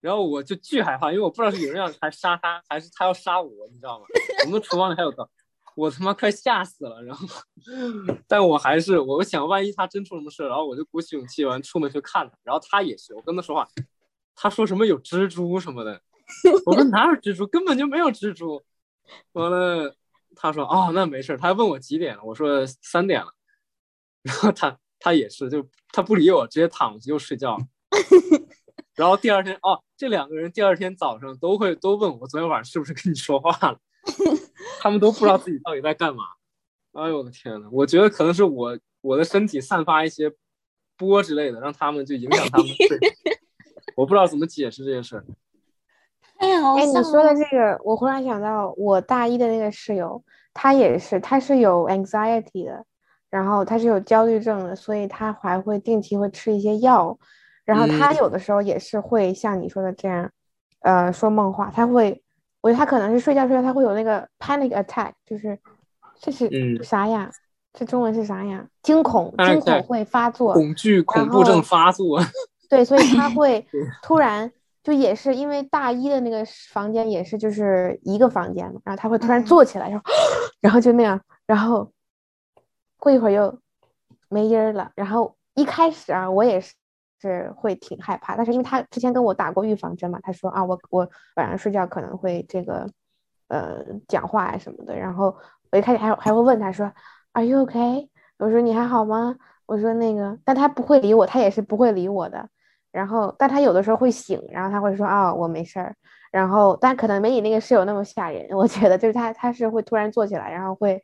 [0.00, 4.06] 然后我就巨害怕，因为我不知道是有人要还杀他，还是他要杀我，你知道吗？
[4.44, 5.28] 我们厨房里还有个。
[5.74, 7.26] 我他妈快吓死了，然后，
[8.26, 13.68] 但我还是我想，万一他真出什么事，然后我就鼓起勇气完出门去看他，然后他也是，我跟他说话，
[14.34, 16.00] 他说什么有蜘蛛什么的，
[16.64, 18.64] 我说哪有蜘蛛，根本就没有蜘蛛，
[19.32, 19.96] 完了，
[20.34, 23.28] 他说哦那没事，他还问我几点了，我说三点了，
[24.22, 27.56] 然后他他也是，就他不理我，直接躺着又睡觉，
[28.94, 33.78] 然后第二天哦，这两个人第二天早上都会都问我昨天晚上是不是跟你说话了。
[34.80, 36.24] 他们都不知道自己到底在干嘛。
[36.92, 40.32] 哎呦我的天呐，我觉得可能是我我的身体散发一些
[40.96, 42.98] 波之类的，让他们就影响他们睡。
[43.96, 45.22] 我不知道怎么解释这件事。
[46.38, 50.22] 哎呀，哎，你说的这个，我忽然想到，我大一的那个室友，
[50.52, 52.84] 他也是，他是有 anxiety 的，
[53.30, 57.18] 然后他是有焦虑症的，所以他还会定期会吃一些药。
[57.64, 60.30] 然后他有的时候也是会像你说的这样，
[60.80, 62.22] 呃，说梦话，他会。
[62.62, 65.56] 我觉得他可能是睡觉睡觉，他会有那个 panic attack，就是
[66.20, 66.50] 这是
[66.82, 67.30] 啥呀？
[67.72, 68.66] 这中文是啥呀？
[68.82, 72.20] 惊恐，惊恐会发作，恐惧恐怖症发作。
[72.68, 73.64] 对，所以他会
[74.02, 74.50] 突然
[74.86, 80.04] 就也是因为大一的那个房间也是就是一个房间嘛，然后他会突然坐起来，然后
[80.62, 81.90] 然后就那样，然后
[82.96, 83.58] 过一会儿又
[84.28, 84.92] 没音儿了。
[84.94, 86.72] 然后一开始啊，我也是。
[87.18, 92.86] 是会挺害怕，但是因为他之前跟我打过预防针嘛，他说啊，我我晚上睡觉可能会这个
[93.48, 95.34] 呃讲话呀什么的，然后
[95.72, 96.92] 我一开始还还会问他说
[97.32, 98.10] ，Are you okay？
[98.36, 99.34] 我说你还好吗？
[99.64, 102.50] 我说那个，但他不会理我，他也是不会理我的。
[102.96, 105.94] 然后，但他有的时候会醒，然后他会说啊，我没事儿。
[106.32, 108.46] 然后，但可能没你那个室友那么吓人。
[108.56, 111.02] 我觉得就是他，他是会突然坐起来，然后会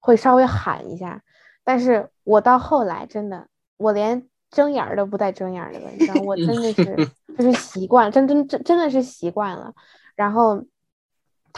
[0.00, 1.22] 会稍微喊一下。
[1.62, 6.96] 但是我到后来真的，我连睁眼都不带睁眼的了，你知道，我真的是
[7.38, 9.72] 就是习惯，真真真真的是习惯了。
[10.16, 10.62] 然后。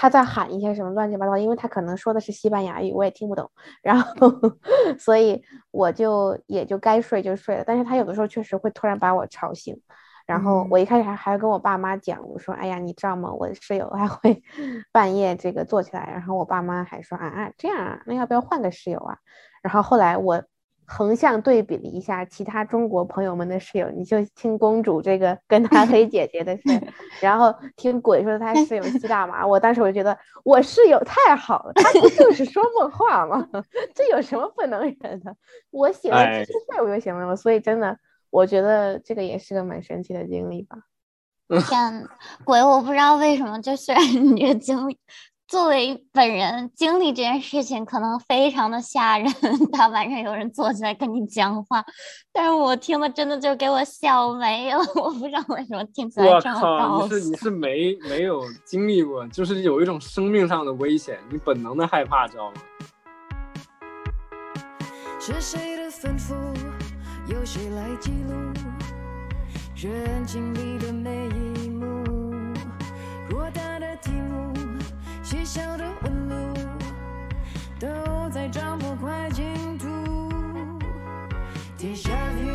[0.01, 3.51] 他在喊一些什么乱七八糟，因为他可能说的是西班牙语，我也听不懂。
[3.83, 4.33] 然后，
[4.99, 7.65] 所以我就也就该睡就睡了。
[7.67, 9.79] 但是他有的时候确实会突然把我吵醒。
[10.25, 13.31] 然后我一开始还还跟我爸妈讲，我说：“哎呀，你知道吗？
[13.31, 14.43] 我室友还会
[14.91, 19.19] 半夜这个坐起来。”然后我爸妈还说：“啊啊，这样啊，那要不要换个室友啊？”
[19.63, 20.43] 然后后来我。
[20.93, 26.63] 横向对比了一下其他中国朋友们的室友，你就听公主这个跟她黑 姐姐的事，
[27.21, 33.49] 然后听鬼说她室友吸大麻，我当时我就觉得我室友太好了，她不就是说梦话吗？
[33.95, 35.37] 这有什么不能忍的？
[35.71, 37.97] 我写了七岁我就行了，所以真的，
[38.31, 40.77] 我觉得这个也是个蛮神奇的经历吧。
[41.69, 42.09] 天，
[42.45, 44.99] 鬼，我不知道为什么，就虽然你这个经历。
[45.51, 49.27] 作为本人经历这件事情，可能非常的吓人。
[49.73, 51.85] 大晚上有人坐起来跟你讲话，
[52.33, 54.79] 但是我听的真的就给我笑没了。
[54.95, 57.17] 我不知道为什么听起来这么高兴。
[57.17, 62.57] 你是你是没没有经历过，就是有一种生命上的危险，你本能的害怕，知道吗？
[65.19, 66.33] 是谁的吩咐？
[67.27, 68.33] 由谁来记录？
[69.75, 72.05] 人经历的每一幕，
[73.31, 74.40] 偌大的题目。
[75.41, 76.55] 微小的纹路
[77.79, 77.89] 都
[78.29, 79.87] 在掌握快进度。
[81.79, 82.53] 天下雨，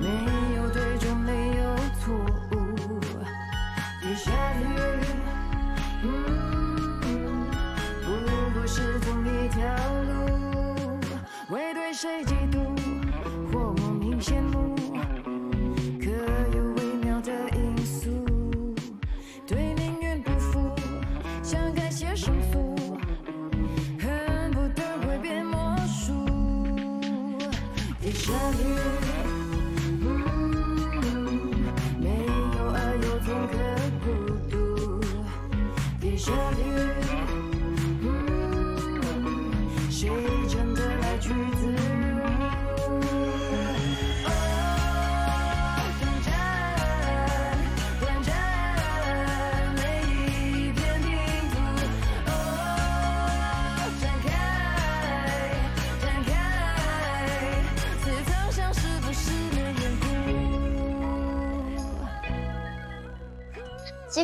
[0.00, 0.08] 没
[0.56, 2.12] 有对错，没有错
[2.50, 2.98] 误。
[4.00, 4.66] 天下雨，
[8.02, 8.08] 不
[8.58, 9.62] 过是同一条
[10.02, 10.98] 路。
[11.48, 12.24] 会对谁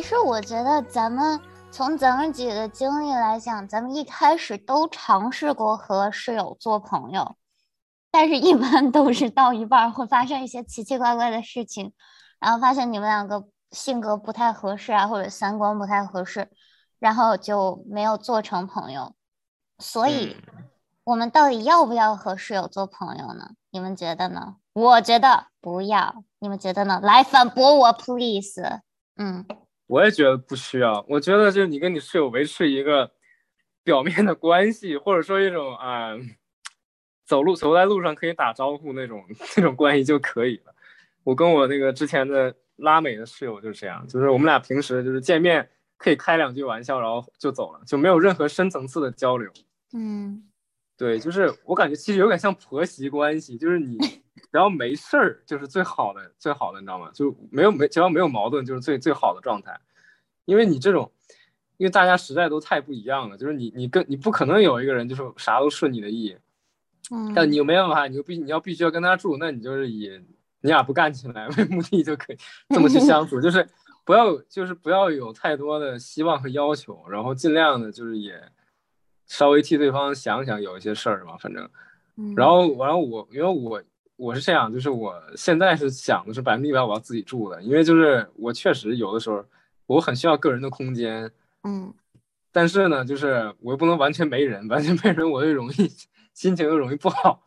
[0.01, 1.41] 其实我觉得咱们
[1.71, 7.35] 从咱们几个的经历来讲，咱们一开始都尝试过和室友做朋友，
[8.09, 11.91] 但是一般都是到一半会发生一些奇奇怪怪的事情，
[12.39, 16.49] 然后发现你们两个性格不太合适啊，或者三观不太合适，
[16.97, 19.13] 然后就没有做成朋友。
[19.79, 20.37] 所以，
[21.03, 23.49] 我们到底要不要和室友做朋友呢？
[23.69, 24.55] 你们觉得呢？
[24.71, 26.23] 我觉得不要。
[26.39, 27.01] 你们觉得呢？
[27.03, 28.61] 来反驳我，please。
[29.17, 29.45] 嗯。
[29.89, 33.11] 我也觉得不需要，我觉得就是你跟你室友维持一个
[33.83, 36.15] 表面的关系，或者说一种啊，
[37.25, 39.25] 走路走在路上可以打招呼那种
[39.57, 40.75] 那种关系就可以了。
[41.23, 45.67] 我跟我那个之前的拉美的室友就是这样，就是我们俩平时就是见面
[45.97, 49.51] 可以开两句玩笑，然后就走了，就没有任何深层次的交流。
[49.93, 50.43] 嗯，
[50.95, 53.97] 对，就是我感觉其实有点像婆媳关系，就是你。
[54.51, 57.11] 只要没事儿，就是最好的，最好的，你知道吗？
[57.13, 59.79] 就没有没，只要没有矛盾，就是最最好的状态。
[60.45, 61.11] 因为你这种，
[61.77, 66.35] 因为大家实在都太不一样了，就是你你跟你不可能有一个人就是啥都顺你的意，
[67.11, 70.09] 嗯，但你又没办法，你就必你要必须要跟他住，那你就是以
[70.61, 72.37] 你俩不干起来 为目的就可以
[72.69, 73.67] 这么去 相处，就是
[74.03, 78.41] 不要就是不要有太多的希望和要求，然后尽量的就是也
[79.27, 81.69] 稍微替对方想想有一些事儿嘛，反正，
[82.35, 83.79] 然后然后我因为我。
[84.19, 89.45] 我是这样，就是我现在是想的是百分之一百我要自己住的，因为就是我确实有的时候
[89.85, 91.31] 我很需要个人的空间，
[91.63, 91.93] 嗯，
[92.51, 95.89] 但是呢，就是我又不能完全没人，完全没人我又容易
[96.33, 97.41] 心情又容易不好，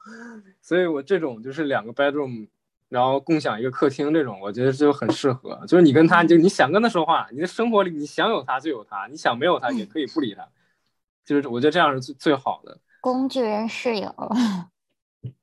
[0.62, 2.48] 所以我这种就是两个 bedroom，
[2.88, 10.48] 然后共享一个客厅这种，我觉得就很适合，就是你跟他就你想跟他说话，你的生活里你想有他就有他，你想没有他也可以不理他，
[11.26, 12.78] 就是我觉得这样是最最好的。
[13.02, 14.14] 工具人室友。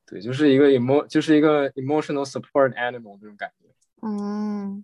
[0.05, 3.67] 对，就是一个 emo，就是一个 emotional support animal 这种感觉。
[4.01, 4.84] 嗯，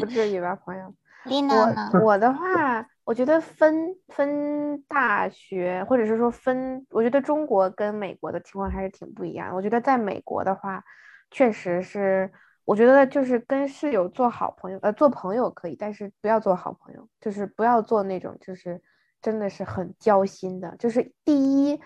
[0.00, 0.94] 不至于吧，朋友。
[1.28, 9.52] 我我的话，我觉得分分大学，或者是说分，我觉得中国跟美国的情况还是挺不一样。
[9.52, 10.84] 我觉得在美国的话，
[11.32, 12.30] 确实是，
[12.64, 18.80] 我觉得就是跟室友做好朋友，呃，做朋友可以，但是不要做好朋友，就是不要做那种就是
[19.20, 20.76] 真的是很交心的。
[20.78, 21.80] 就是第一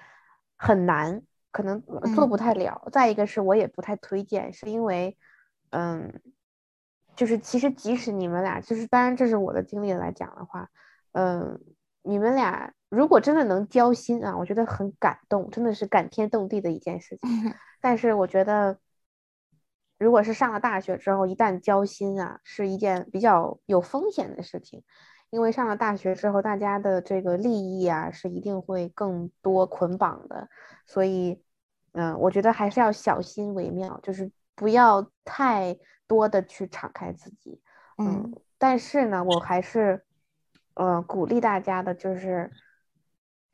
[0.57, 1.83] 很难，可能
[2.15, 2.89] 做不太了。
[2.93, 5.17] 再一个是我也不太推荐，是因为，
[5.71, 6.21] 嗯。
[7.17, 10.71] 就是其实即使你们俩，就是当然这是我的经历来讲的话，
[11.13, 11.61] 嗯，
[12.03, 17.29] 你们俩如果真的能交心啊，我觉得很感动，真的是感天动地的一件事情。
[17.83, 18.79] 但是我觉得，
[19.99, 24.83] 如果是上了大学之后，一旦交心啊，是一件比较有风险的事情，
[25.31, 30.49] 因为上了大学之后，大家的这个利益啊是一定会更多捆绑的，
[30.87, 31.43] 所以，
[31.93, 35.76] 嗯，我觉得还是要小心为妙，就是不要太。
[36.11, 37.62] 多的去敞开自己，
[37.97, 40.05] 嗯，但是呢，我还是，
[40.74, 42.51] 呃，鼓励大家的，就是，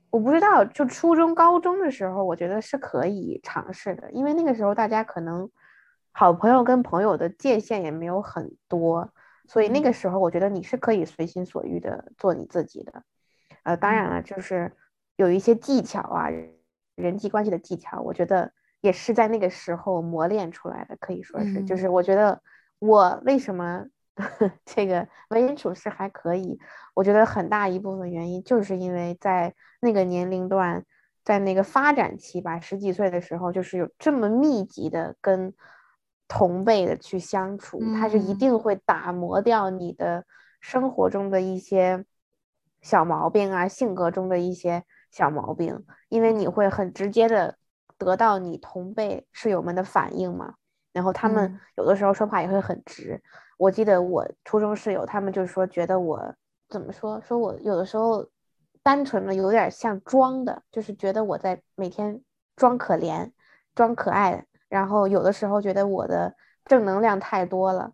[0.08, 5.50] 我不知道，就初中、高中的时候，我觉得是可以尝试的，因为那个时候大家可能
[6.12, 9.12] 好朋友跟朋友的界限也没有很多，
[9.46, 13.02] 所以那个时候我觉得你是可以随心所欲的做你自己的，
[13.62, 14.72] 呃，当然了，就是
[15.16, 16.28] 有一些技巧啊，
[16.94, 18.52] 人际关系的技巧，我觉得。
[18.82, 22.40] 也是在那个时候磨练出来的，可以说是，就是我觉得
[22.78, 23.84] 我为什么
[24.64, 26.60] 这个为人处事还可以，
[26.94, 30.84] 我觉得很大一部分原因就是因为在那个年龄段，
[31.24, 35.52] 在那个发展期吧，十几岁的时候，就是有这么密集的跟
[36.28, 40.24] 同辈的去相处，它是一定会打磨掉你的
[40.60, 42.04] 生活中的一些
[42.80, 47.56] 小毛病啊，性格中的一些小毛病，因为你会很直接的。
[47.98, 50.56] 得到你同辈室友们的反应嘛，
[50.92, 53.22] 然后他们有的时候说话也会很直。
[53.56, 56.34] 我记得我初中室友，他们就是说觉得我
[56.68, 58.28] 怎么说，说我有的时候
[58.82, 62.20] 单纯的有点像装的，就是觉得我在每天
[62.54, 63.32] 装可怜、
[63.74, 67.92] 装可爱，然后有的时候觉得我的正能量太多了，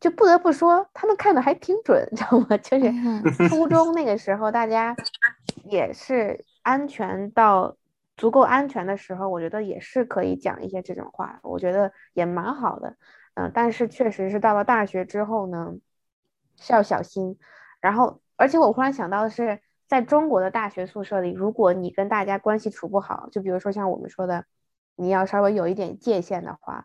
[0.00, 2.56] 就不得不说他们看的还挺准，知道吗？
[2.58, 4.94] 就是初中那个时候，大家
[5.64, 7.76] 也是安全到。
[8.16, 12.96] 足够安全的时候，我觉得也是可以讲一些这种话，我觉得也蛮好的。
[13.34, 15.72] 嗯，但是确实是到了大学之后呢，
[16.56, 17.38] 是要小心。
[17.80, 24.44] 然后，而且我忽然想到的是，在中国的大学宿舍里，如果你跟大家关系处不好，就比如说像我们说的，
[24.98, 26.84] 你要稍微有一点界限的话，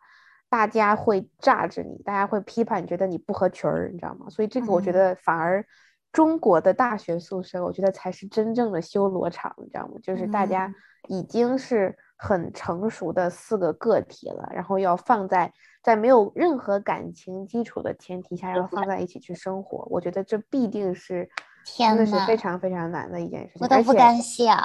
[0.49, 4.27] 大家会炸着你，大家会批判，觉得你不合群儿，你知道吗？
[4.29, 5.65] 所以这个我觉得反而
[6.11, 9.95] 中国的大学宿舍，我觉得才是真正的修罗场，你知道吗？
[10.01, 10.73] 就是大家。
[11.09, 15.51] 已经是很成熟的四个个体了，然后要放在
[15.83, 21.29] 在没有任何感情基础的前提下，要放在一起去生活，我觉得这必定是
[21.77, 23.59] 真的是非常非常难的一件事情。
[23.59, 24.57] 我都不敢想。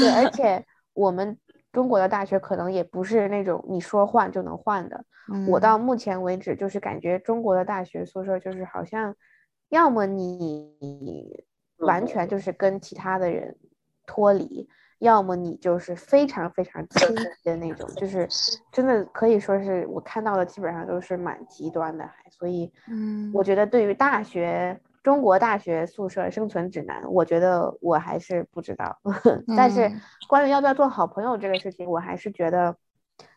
[0.00, 1.38] 对，而且我们
[1.72, 5.04] 中国的大学可能也不是那种你说换就能换的。
[5.48, 9.14] 我到目前为止就是感觉中国的大学宿舍就是好像，
[9.70, 11.44] 要么你
[11.78, 13.56] 完全就是跟其他的人
[14.06, 14.68] 脱离。
[14.98, 17.08] 要么你就是非常非常亲
[17.42, 18.28] 的那种，就是
[18.70, 28.98] 真的可以说是我看到的基本上都是蛮极端的，还所以，嗯，我觉得对于大学中国大学宿舍生存指南，我觉得我还是不知道。
[29.56, 29.90] 但是
[30.28, 32.76] 关于要不要做好朋友这个事情，我还是觉得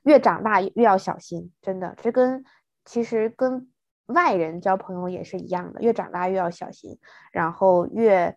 [0.03, 2.43] 越长大越要小心，真的，这跟
[2.85, 3.69] 其实跟
[4.07, 6.97] 外人交朋友也是一样的，越长大越要小心，
[7.31, 8.35] 然后越。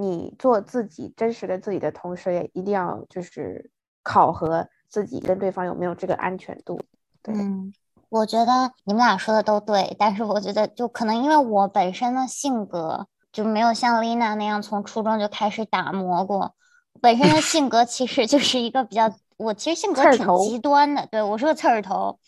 [0.00, 3.68] 你做自己真实的自己的同时，也一定要就是
[4.04, 6.80] 考核自己跟对方有没有这个安全度。
[7.24, 7.72] 嗯，
[8.08, 16.54] 我觉得你们俩说的都对，但是我觉得就可能因为我本身的性格就没有像丽娜那样从初中就开始打磨过，
[17.00, 22.18] 本身的性格其实就 是一个比较，我其实性格挺极端的，对我是个刺儿头，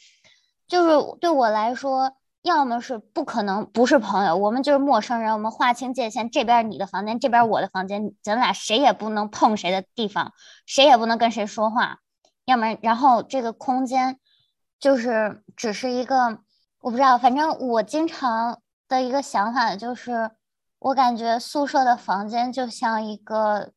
[0.68, 2.12] 就是对我来说。
[2.42, 10.32] 要么是不可能不是朋友，我们就是陌生人，我们划清界限，这边你的房间，这边我的房间，咱俩谁也不能碰谁的地方，
[10.64, 11.98] 谁也不能跟谁说话，
[12.46, 14.18] 要么然后这个空间
[14.80, 16.40] 就是只是一个，
[16.80, 20.30] 我不知道，反正我经常的一个想法就是，
[20.78, 23.70] 我感觉宿舍的房间就像一个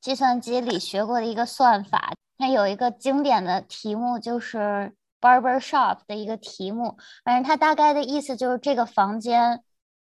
[0.00, 4.94] 计算机里学过的一个算法，它有一个经典的题目就是。
[5.18, 9.62] Barber shop 的一个题目，反正它大概的意思就是这个房间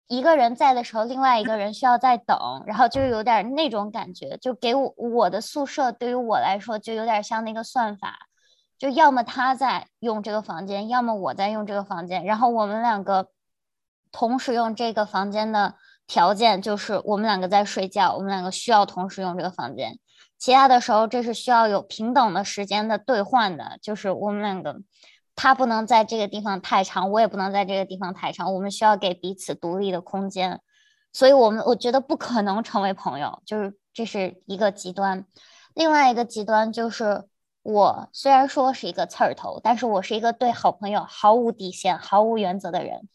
[0.09, 8.17] 一个人在的时候，另外一个人需要在等，然后就是有点那种感觉，就给我我的宿舍对于我来说就有点像那个算法，
[8.79, 13.29] 就要么他在用这个房间，要么我在用这个房间，然后我们两个
[14.13, 15.75] 同时用这个房间的
[16.07, 19.99] 条件就是我们两个在睡觉，我们两个需要同时用这个房间。
[20.39, 24.77] 其他的时候，这是需要有平等的时间的兑换的，就是我们两个，
[25.35, 30.61] 他不能在这个地方太长，我也不能在这个地方太长，我们需要给彼此独立的空间。
[31.11, 35.25] 所以，我们我觉得不可能成为朋友，就是这是一个极端。
[35.73, 37.25] 另外一个极端就是，
[37.67, 43.09] 我虽然说是一个刺儿头，但是我是一个对好朋友毫无底线、毫无原则的人。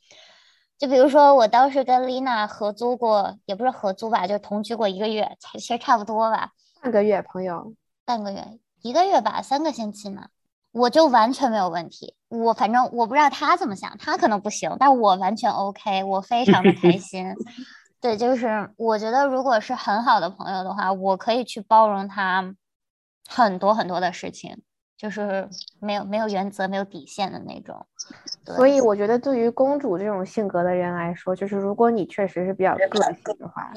[0.77, 6.49] 就比如说，我当时跟丽娜合租过，也不是合租吧，就同居过一个月，其实差不多吧。
[6.81, 7.73] 半个月，朋友，
[8.03, 10.27] 半个月，一个月吧，三个星期嘛，
[10.73, 12.15] 我就完全没有问题。
[12.27, 17.33] 我反正我不知道他怎么想，他可能不行，但我完全 OK，我非常的开心。
[18.01, 22.53] 对，就是我觉得如果是很好的朋友的话，我可以去包容他
[23.27, 24.61] 很多很多的事情，
[24.97, 25.47] 就是
[25.79, 27.85] 没有没有原则、没有底线的那种。
[28.45, 33.71] 所以我觉得，对于公主这种性格的人来说，就是如果你确实是比较个性的话。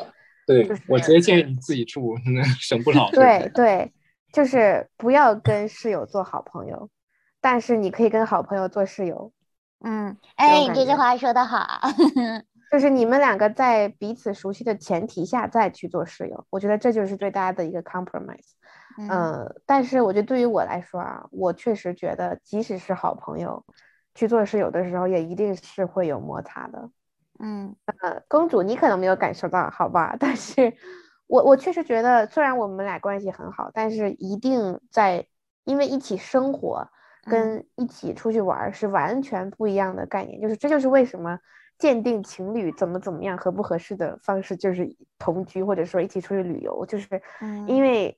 [0.47, 2.15] 对我直接建议你自己住，
[2.61, 3.11] 省不少。
[3.13, 3.91] 对对，
[4.31, 6.91] 就是不要跟室友做好朋友，
[7.41, 9.33] 但是你可以跟好朋友做室友。
[9.81, 11.67] 嗯，哎，这句话说的好，
[12.71, 18.53] 就是你们两个在彼此熟悉的前提下再去做室友，我觉得这就是对大家的一个 compromise。
[18.97, 23.65] 嗯，但是我觉得对于我来说啊，我确实觉得即使是好朋友
[24.15, 26.91] 去做室友的时候，也一定是会有摩擦的。
[27.41, 30.17] 嗯呃，公主，你可能没有感受到，好吧？
[30.19, 30.73] 但是，
[31.27, 35.27] 我我确实觉得，虽然我们俩关系很好，但是一定在，
[35.65, 36.89] 因为一起生活
[37.29, 40.41] 跟一起出去玩是完全不一样的概念。
[40.41, 41.39] 就是这就是为什么
[41.77, 44.89] 鉴定情侣怎么怎么样合不合适的方式，就是
[45.19, 47.21] 同居或者说一起出去旅游，就是
[47.67, 48.17] 因为，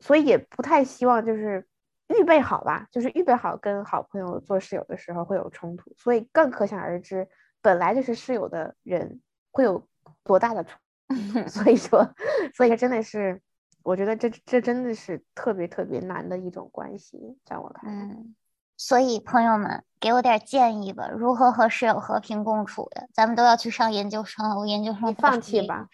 [0.00, 1.66] 所以也不太希望就是
[2.08, 7.28] 预备好吧，就是预备好跟好朋友做室友的时候会有冲突，所以更可想而知。
[7.62, 9.20] 本来就是室友的人
[9.50, 9.88] 会有
[10.22, 10.78] 多大的冲
[11.48, 12.08] 所以说，
[12.54, 13.40] 所以真的是，
[13.82, 18.14] 我觉得这这真的是特别特别难的一种关系，在我看来。
[18.14, 18.34] 嗯，
[18.76, 23.08] 所以朋友们给我点建议吧，如何和室友和平共处的？
[23.14, 25.86] 咱们都要去上研究生了，我研究生放弃吧，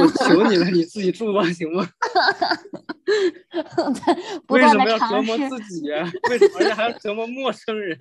[0.00, 1.88] 我求你了，你自己住吧，行吗？
[4.48, 5.88] 为什么要折磨自己？
[6.28, 7.96] 为什么还要折磨陌生人？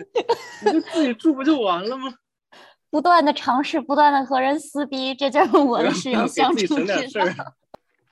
[0.66, 2.14] 你就自己住不就完了吗？
[2.90, 6.96] 不断的尝试，不断的和人撕逼，这就是我的室友相处之道。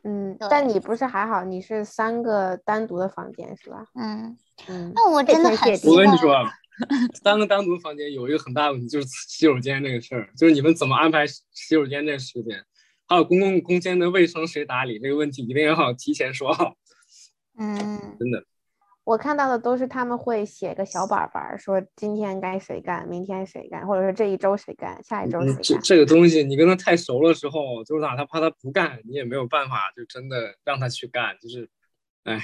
[0.04, 1.44] 嗯，但你不是还好？
[1.46, 3.86] 你是三个单独的房间是吧？
[3.96, 4.92] 嗯嗯。
[4.96, 5.72] 那我真的很……
[5.86, 6.36] 我跟你说，
[7.24, 11.44] 三个单独房间有一个很大的问题，就是洗手间这个事儿，就是你们怎么安排洗
[11.76, 12.64] 手间这个时间，
[13.08, 16.76] 还有公共空间的卫生谁打理这个问题，一定要提前说好。
[17.60, 17.78] 嗯，
[18.20, 18.44] 真的。
[19.04, 25.62] 我看到的都是他们会写个小板板，说今天该谁干，明天谁干，或者说这一周谁干，下一周谁干。
[25.62, 31.70] 这这个东西，你跟他太熟了时候，就是哪怕他不干，你也没有办法，就真的让他去干，就是，
[32.24, 32.42] 哎。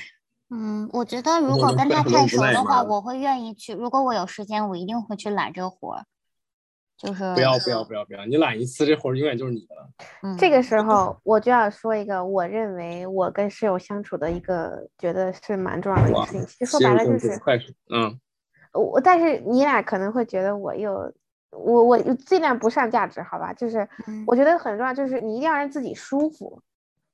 [0.51, 3.73] 嗯，我觉得如果跟他太熟的话，我会愿意去。
[3.73, 6.03] 如果我有时间，我一定会去揽这个活儿。
[6.97, 10.35] 就是不要不要不要不要，你揽一次这活儿永远就是你的了。
[10.37, 16.45] 这个时候我就要说一个，我认为我跟室友相处的一个觉得是蛮重要的一个事情。
[16.45, 17.39] 其实说白了就是，
[17.89, 18.19] 嗯，
[18.73, 21.13] 我但是你俩可能会觉得我又
[21.51, 23.53] 我我尽量不上价值，好吧？
[23.53, 23.87] 就是
[24.27, 26.61] 我觉得很重要，就是你一定要让自己舒服，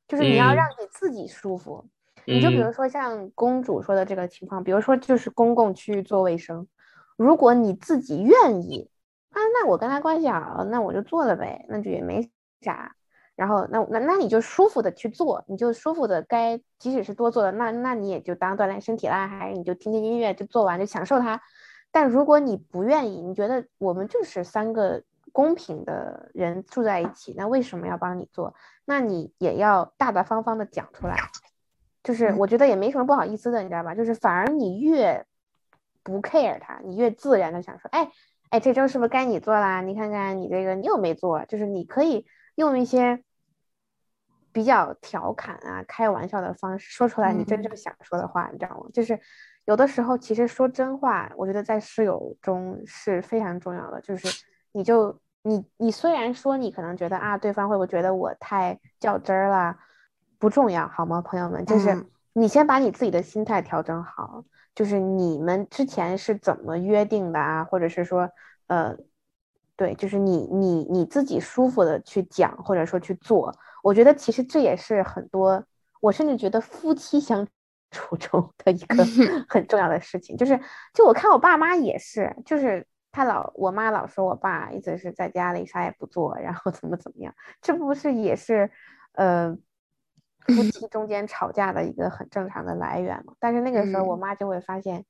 [0.07, 1.85] 就是你要让你自己舒服。
[2.25, 6.67] 你就比如说像公主说的这个情况，比如说就是公共区域做卫生，
[7.17, 8.89] 如果你自己愿意。
[9.31, 12.95] 啊，那我跟他关系好，那我就做了呗，那就也没啥。
[13.35, 21.41] 然后那那那你就舒服的去做，你就舒服的该，即使是多做的，那那你也就当锻炼身体啦，还是你就听听音乐就做完就享受它。
[21.91, 25.03] 但如果你不愿意，你觉得我们就是三个
[25.33, 28.55] 公平的人住在一起，那为什么要帮你做？
[28.85, 31.17] 那你也要大大方方的讲出来。
[32.05, 33.93] 就是我觉得也没什么不好意思的，你知道吧？
[33.93, 35.25] 就是反而你越
[36.03, 38.09] 不 care 他，你越自然的想说，哎。
[38.51, 39.81] 哎，这周是不是该你做啦？
[39.81, 41.43] 你看看你这个，你又没做？
[41.45, 43.21] 就是你可以用一些
[44.53, 48.85] 比较调侃啊、开玩笑的方式说出来你真正想说的话，你知道吗？
[48.93, 49.19] 就是
[49.65, 53.99] 有的时候其实说真话，我觉得在室友中是非常重要的。
[53.99, 59.75] 就是你就你你虽然说你可能觉得啊，对方会不会觉得我太较真儿了？
[60.45, 61.65] 不重要，好吗，朋友们？
[61.65, 64.45] 就是你先把你自己的心态调整好。
[64.75, 67.63] 就是你们之前是怎么约定的啊？
[67.63, 68.29] 或者是说，
[68.67, 68.95] 呃，
[69.75, 73.51] 对，就是你你你自己舒服的去讲，或者说去做。
[73.81, 75.63] 我觉得其实这也是很多，
[75.99, 77.47] 我甚至觉得夫妻相
[77.89, 79.03] 处 中的一个
[79.49, 80.37] 很重要的事情。
[80.37, 80.59] 就是，
[80.93, 88.69] 就我看我爸妈也是，就是他老我妈老说我爸一直是在家里啥也不做，然后怎么怎么样，这不是也是
[89.13, 89.57] 呃
[90.47, 93.33] 夫妻中间吵架的一个很正常的来源嘛？
[93.39, 95.05] 但是那个时候我妈就会发现，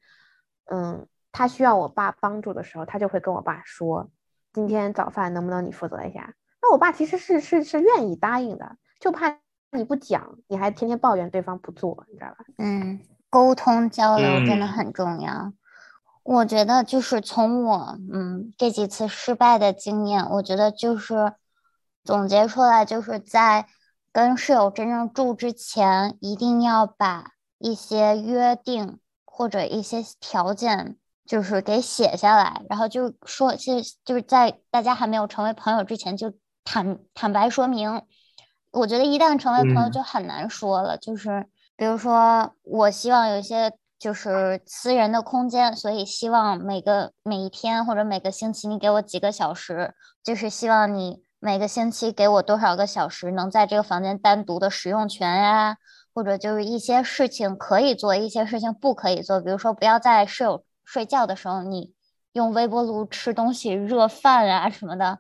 [0.66, 4.10] 嗯，她需要我爸帮助的时候，她就会跟我爸说，
[4.53, 6.34] 今天早饭能不能你负责一下？
[6.62, 9.38] 那我爸其实是是是愿意答应的，就怕
[9.72, 12.38] 你不讲，你还天天抱怨对方不做，你知道吧？
[12.57, 12.99] 嗯，
[13.30, 15.53] 沟通交流真的很重要。
[16.24, 21.34] 我觉得就是从我嗯这几次失败的经验，我觉得就是
[22.03, 23.68] 总结出来，就是在
[24.16, 36.32] 跟室友真正住之前，一定要把一些约定或者一些条件就是给写下来，然后就说，其实就是在大家还没有成为朋友之前就
[36.64, 38.04] 坦坦白说明。
[38.72, 49.94] 我觉得一旦成为朋友就很难说了，就是比如说我希望有一些就是私人的空间，所以希望每个每一天或者每个星期你给我几个小时，
[50.24, 55.78] 就是希望你每个星期给我多少个小时能在这个房间单独的使用权呀，
[56.14, 61.94] 或者就是一些事情可以做，一些事情不可以做，比如说不要在室友睡觉的时候你
[62.34, 65.20] 用微波炉吃东西热饭啊什么的。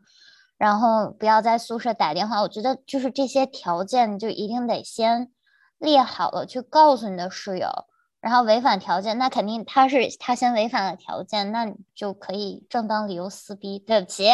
[0.57, 5.29] 然后不要在宿舍打电话，我觉得就是这些条件就一定得先
[5.77, 7.67] 列好了，去告诉你的室友。
[8.21, 13.77] 然后违反条件，那肯定他是他先违反了条件，那你就可以正当理由撕逼。
[13.77, 14.29] 对不起，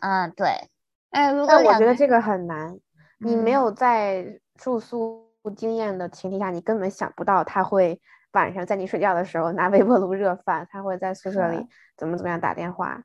[0.00, 0.70] 嗯，对。
[1.12, 2.78] 嗯，如果我觉得这个很难，
[3.18, 8.00] 你没有在住宿经验的前提下，你根本想不到他会
[8.32, 11.66] 晚上在你睡觉的时候拿 微波炉热饭，他会在宿舍里
[11.96, 13.02] 怎么怎么样打电话。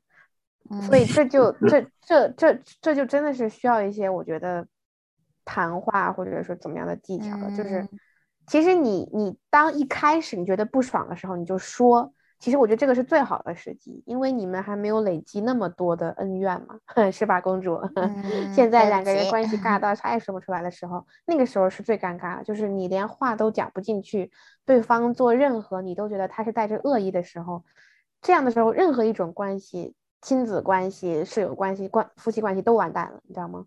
[0.82, 4.66] 所以这就 这这这这就真的是需要一些我觉得
[5.44, 7.50] 谈话或者说怎么样的技巧了。
[7.56, 7.86] 就是
[8.46, 12.12] 其实你你当一开始你觉得不爽的时候，你就说。
[12.38, 16.78] 其实我觉得这个是最好的时机，因为你们还没有累积那么多的恩怨嘛，
[17.10, 17.80] 是吧，公主？
[18.54, 24.30] 现在两个人关系尬到啥也说不出来的时候，那个时候是最尴尬的，就是你连话都讲不进去，
[24.64, 27.64] 对方做任何你都觉得他是带着恶意的时候，
[28.22, 29.94] 这样的时候，任何一种关系。
[30.20, 33.66] 亲子关系、室友关系、关夫妻关系都完蛋了，你知道吗？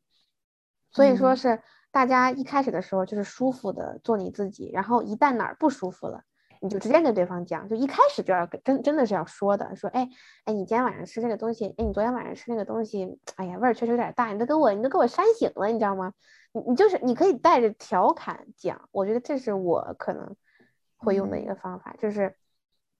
[0.91, 1.61] 所以说是
[1.91, 6.23] 大家一开始的时候就是舒服的做你自己，然后一旦哪儿不舒服了，
[6.61, 10.07] 你就直接跟对方讲，就一开始就要真真的是要说的，说哎
[10.45, 16.13] 哎，你今天晚上吃这个东西，哎，你昨天晚上吃那个东西，哎呀，味儿确实有点大，你都给我你都给我扇醒了，你知道吗？
[16.53, 20.35] 你你就是你可以带着调侃讲，我觉得这是我可能
[20.95, 22.35] 会用的一个方法，就是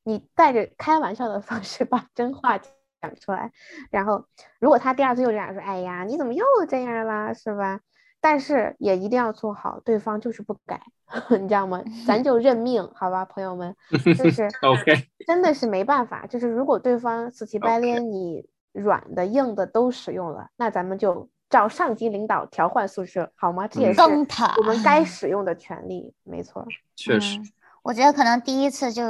[0.03, 2.59] 你带着开玩笑的方式把真话。
[3.01, 3.51] 讲出来，
[3.89, 4.23] 然后
[4.59, 7.79] 如果他第二次又这样说，哎呀，你怎么又这样了，是吧？
[8.21, 10.79] 但是也一定要做好，对方就是不改，
[11.41, 11.83] 你知道吗？
[12.05, 13.75] 咱 就认命，好吧，朋友们，
[14.15, 23.67] 就 是 OK，真的是没办法，就是如果对方死乞白赖，你软的硬的都使用了，那咱们就找上级领导调换宿舍，好吗？
[23.67, 26.65] 这也是我们该使用的权利，没错，
[26.95, 27.39] 确实，
[27.81, 29.03] 我觉得可能第一次就。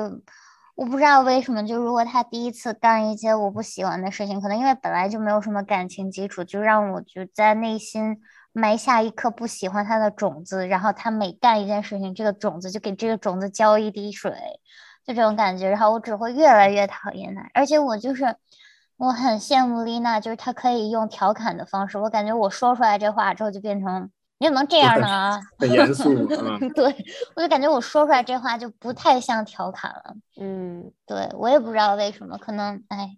[0.74, 8.18] 我不知道为什么，就如果他第一次干一些我不喜欢的事情，可能因为本来就没有什么感情基础，就让我就在内心
[8.52, 10.68] 埋下一颗不喜欢他的种子。
[10.68, 14.32] 然后他每干一件事情，这个种子就给这个种子浇一滴水，
[15.06, 15.70] 就这种感觉。
[15.70, 17.50] 然后我只会越来越讨厌他。
[17.54, 18.36] 而且我就是
[18.98, 21.98] 我很羡慕丽娜，就是她可以用调侃的方式。
[21.98, 24.10] 我感觉我说出来这话之后，就变成。
[24.38, 25.40] 你怎么能这样呢？
[25.60, 26.12] 很严肃，
[26.74, 26.96] 对
[27.36, 30.16] 我就感觉我说出来这话就不太像调侃了。
[30.40, 33.18] 嗯，对我也不知道为什么，可能哎，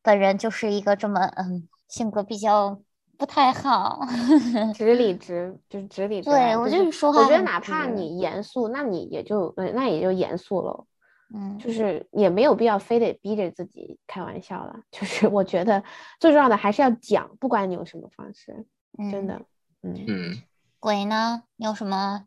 [0.00, 2.80] 本人就是一个这么嗯性格比较
[3.22, 4.04] 不太好，
[4.74, 6.28] 直理直就是直理直。
[6.28, 10.84] 对我就是说话，我觉得哪怕你严肃，那你也就那也就严肃了。
[11.32, 14.80] 嗯，就是也没有必要非得逼着自己开玩笑了。
[14.90, 15.84] 就是我觉得
[16.18, 18.66] 最重要的还是要讲，不管你用什么方式，
[19.08, 19.40] 真的，
[19.82, 20.42] 嗯嗯。
[20.80, 21.44] 鬼呢？
[21.54, 22.24] 你有什么？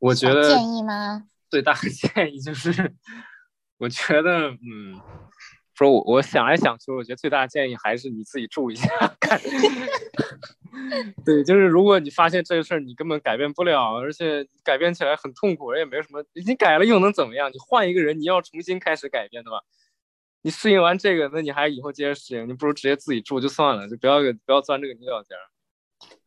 [0.00, 1.24] 我觉得建议吗？
[1.48, 2.94] 最大的 建议就是，
[3.80, 5.00] 我觉得，嗯，
[5.80, 8.86] 说我我想来想去，我觉得最大的建议还是你自己住一下
[9.18, 9.40] 看。
[11.24, 17.50] 对，就是如果你发现这个事儿你根本改变不了，而且改变起来很痛苦，也没有什么，你改了又能怎么样？
[17.50, 19.56] 你换一个人，你要重新开始改变的吧？
[20.42, 25.34] 你适应完这个，那你还以后接着适应，你不如直接自己住就算了，就不要不要钻这个牛角尖。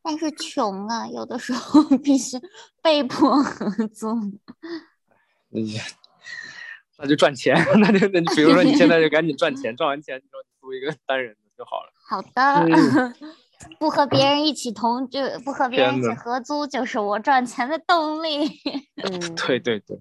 [0.02, 2.38] 但是穷啊，有的时候 必须
[2.82, 3.70] 被迫 合
[7.04, 11.92] 那就赚钱， 那就那你比如说你现在就赶紧赚钱， 赚完钱你说租一个单人的就好了。
[12.08, 13.14] 好的，
[13.78, 18.48] 不和别人一起同就不和别人一起合租，就是我赚钱的动力。
[19.04, 20.00] 嗯，对对对。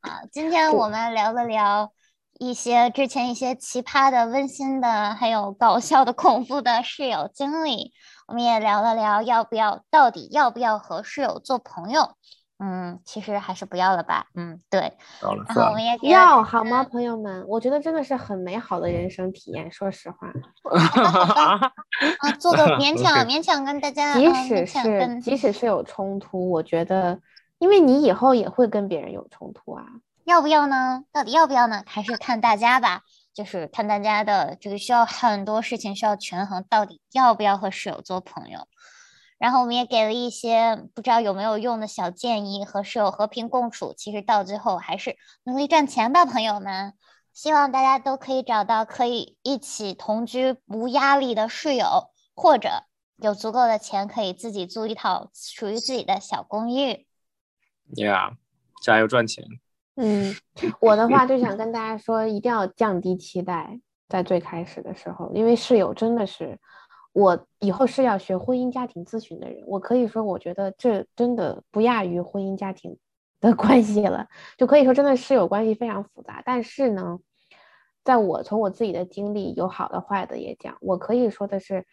[0.00, 1.92] 好，今天我们聊了聊。
[2.40, 7.92] 一些之前一些奇葩的、温馨的，还有搞笑的、恐怖的室友经历。
[8.28, 12.12] 我们也聊了聊要不要，到底要不要和室友做朋友。
[12.58, 14.26] 嗯，其实还是不要了吧。
[14.34, 14.92] 嗯，对。
[15.20, 17.44] 然后我们也要好吗，朋友们？
[17.48, 19.70] 我觉得真的是很美好的人生体验。
[19.70, 20.28] 说实话，
[22.20, 27.20] 啊，做个勉 强勉强跟大家，即使是即使是有冲突，我觉得，
[27.58, 29.84] 因为你以后也会跟别人有冲突啊。
[30.24, 31.04] 要不要呢？
[31.12, 31.82] 到底要不要呢？
[31.86, 33.02] 还是看大家吧。
[33.34, 38.66] 就是看大家的这个需要很多事情需要权衡，到底要不要和室友做朋友。
[39.38, 43.94] 然后我们也给了一些不知道有没有用的小建议，和室友和平共处。
[43.96, 46.94] 其实到最后还是努力赚钱吧，朋友们。
[47.32, 52.82] 希望大家都可以找到可以一起同居无压力的室友，或者
[53.16, 57.06] 有足够的钱可以自己租一套属于自己的小公寓。
[57.94, 58.34] Yeah，
[58.82, 59.44] 加油赚钱。
[59.94, 60.34] 嗯，
[60.80, 63.78] 我的话就想跟大家说，一定要降低期待，
[64.08, 66.58] 在最开始的时候，因为室友真的是。
[67.12, 72.96] 我以后是要学婚姻家庭咨询的人，我可以说，我觉得这真的不亚于婚姻家庭
[73.40, 76.42] 的 关系了，就可以说真的室友关系非常复杂。
[76.44, 77.18] 但是呢，
[78.04, 81.84] 在我从我自己的经历，有好的坏的也讲，我可以说的是，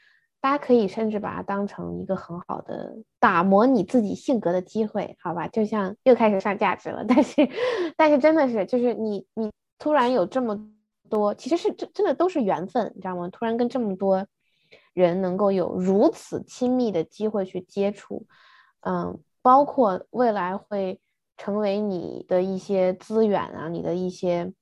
[0.41, 5.47] 大家可以甚至把它当成一个很好的打磨你自己性格的机会，好吧？
[5.47, 7.49] 就像又开始上价值了， 但是，
[7.97, 10.67] 但是真的是，就是你你突然有这么
[11.09, 13.27] 多，其实是真真的都是缘分，你知道吗？
[13.29, 14.27] 突然跟这么多。
[14.95, 18.25] 人能够有如此亲密的机会去接触，
[18.79, 21.01] 嗯，包括未来会
[21.37, 24.53] 成为你的一些资源啊，你的一些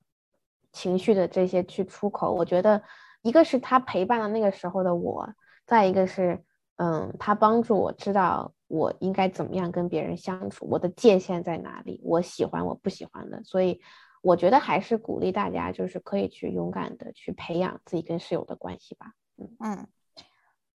[0.72, 2.34] 情绪的这些去出口。
[2.34, 2.82] 我觉得，
[3.22, 5.30] 一个是他陪伴了那个时候的我，
[5.68, 6.44] 再一个是，
[6.78, 13.44] 嗯，他帮助我知道我应该怎么样跟别人相处，我的界限在哪里，我喜欢我不喜欢的。
[13.44, 13.80] 所以，
[14.24, 19.14] 我觉得还是鼓励大家，就是可以去勇敢的去培养自己跟室友的关系吧。
[19.38, 19.88] 嗯嗯。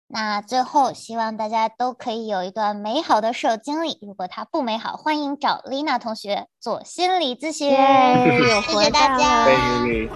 [0.08, 3.98] 那最后，希望大家都可以有一段美好的室友经历。
[4.00, 7.70] 如果它不美好，欢迎找丽娜同学做心理咨询。
[8.62, 9.44] 谢谢大家，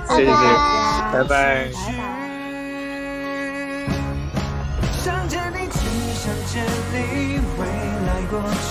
[0.09, 0.31] 谢谢，
[1.13, 1.69] 拜拜。
[5.03, 5.81] 想见你，只
[6.15, 7.67] 想见你，未
[8.07, 8.70] 来过去，我只想。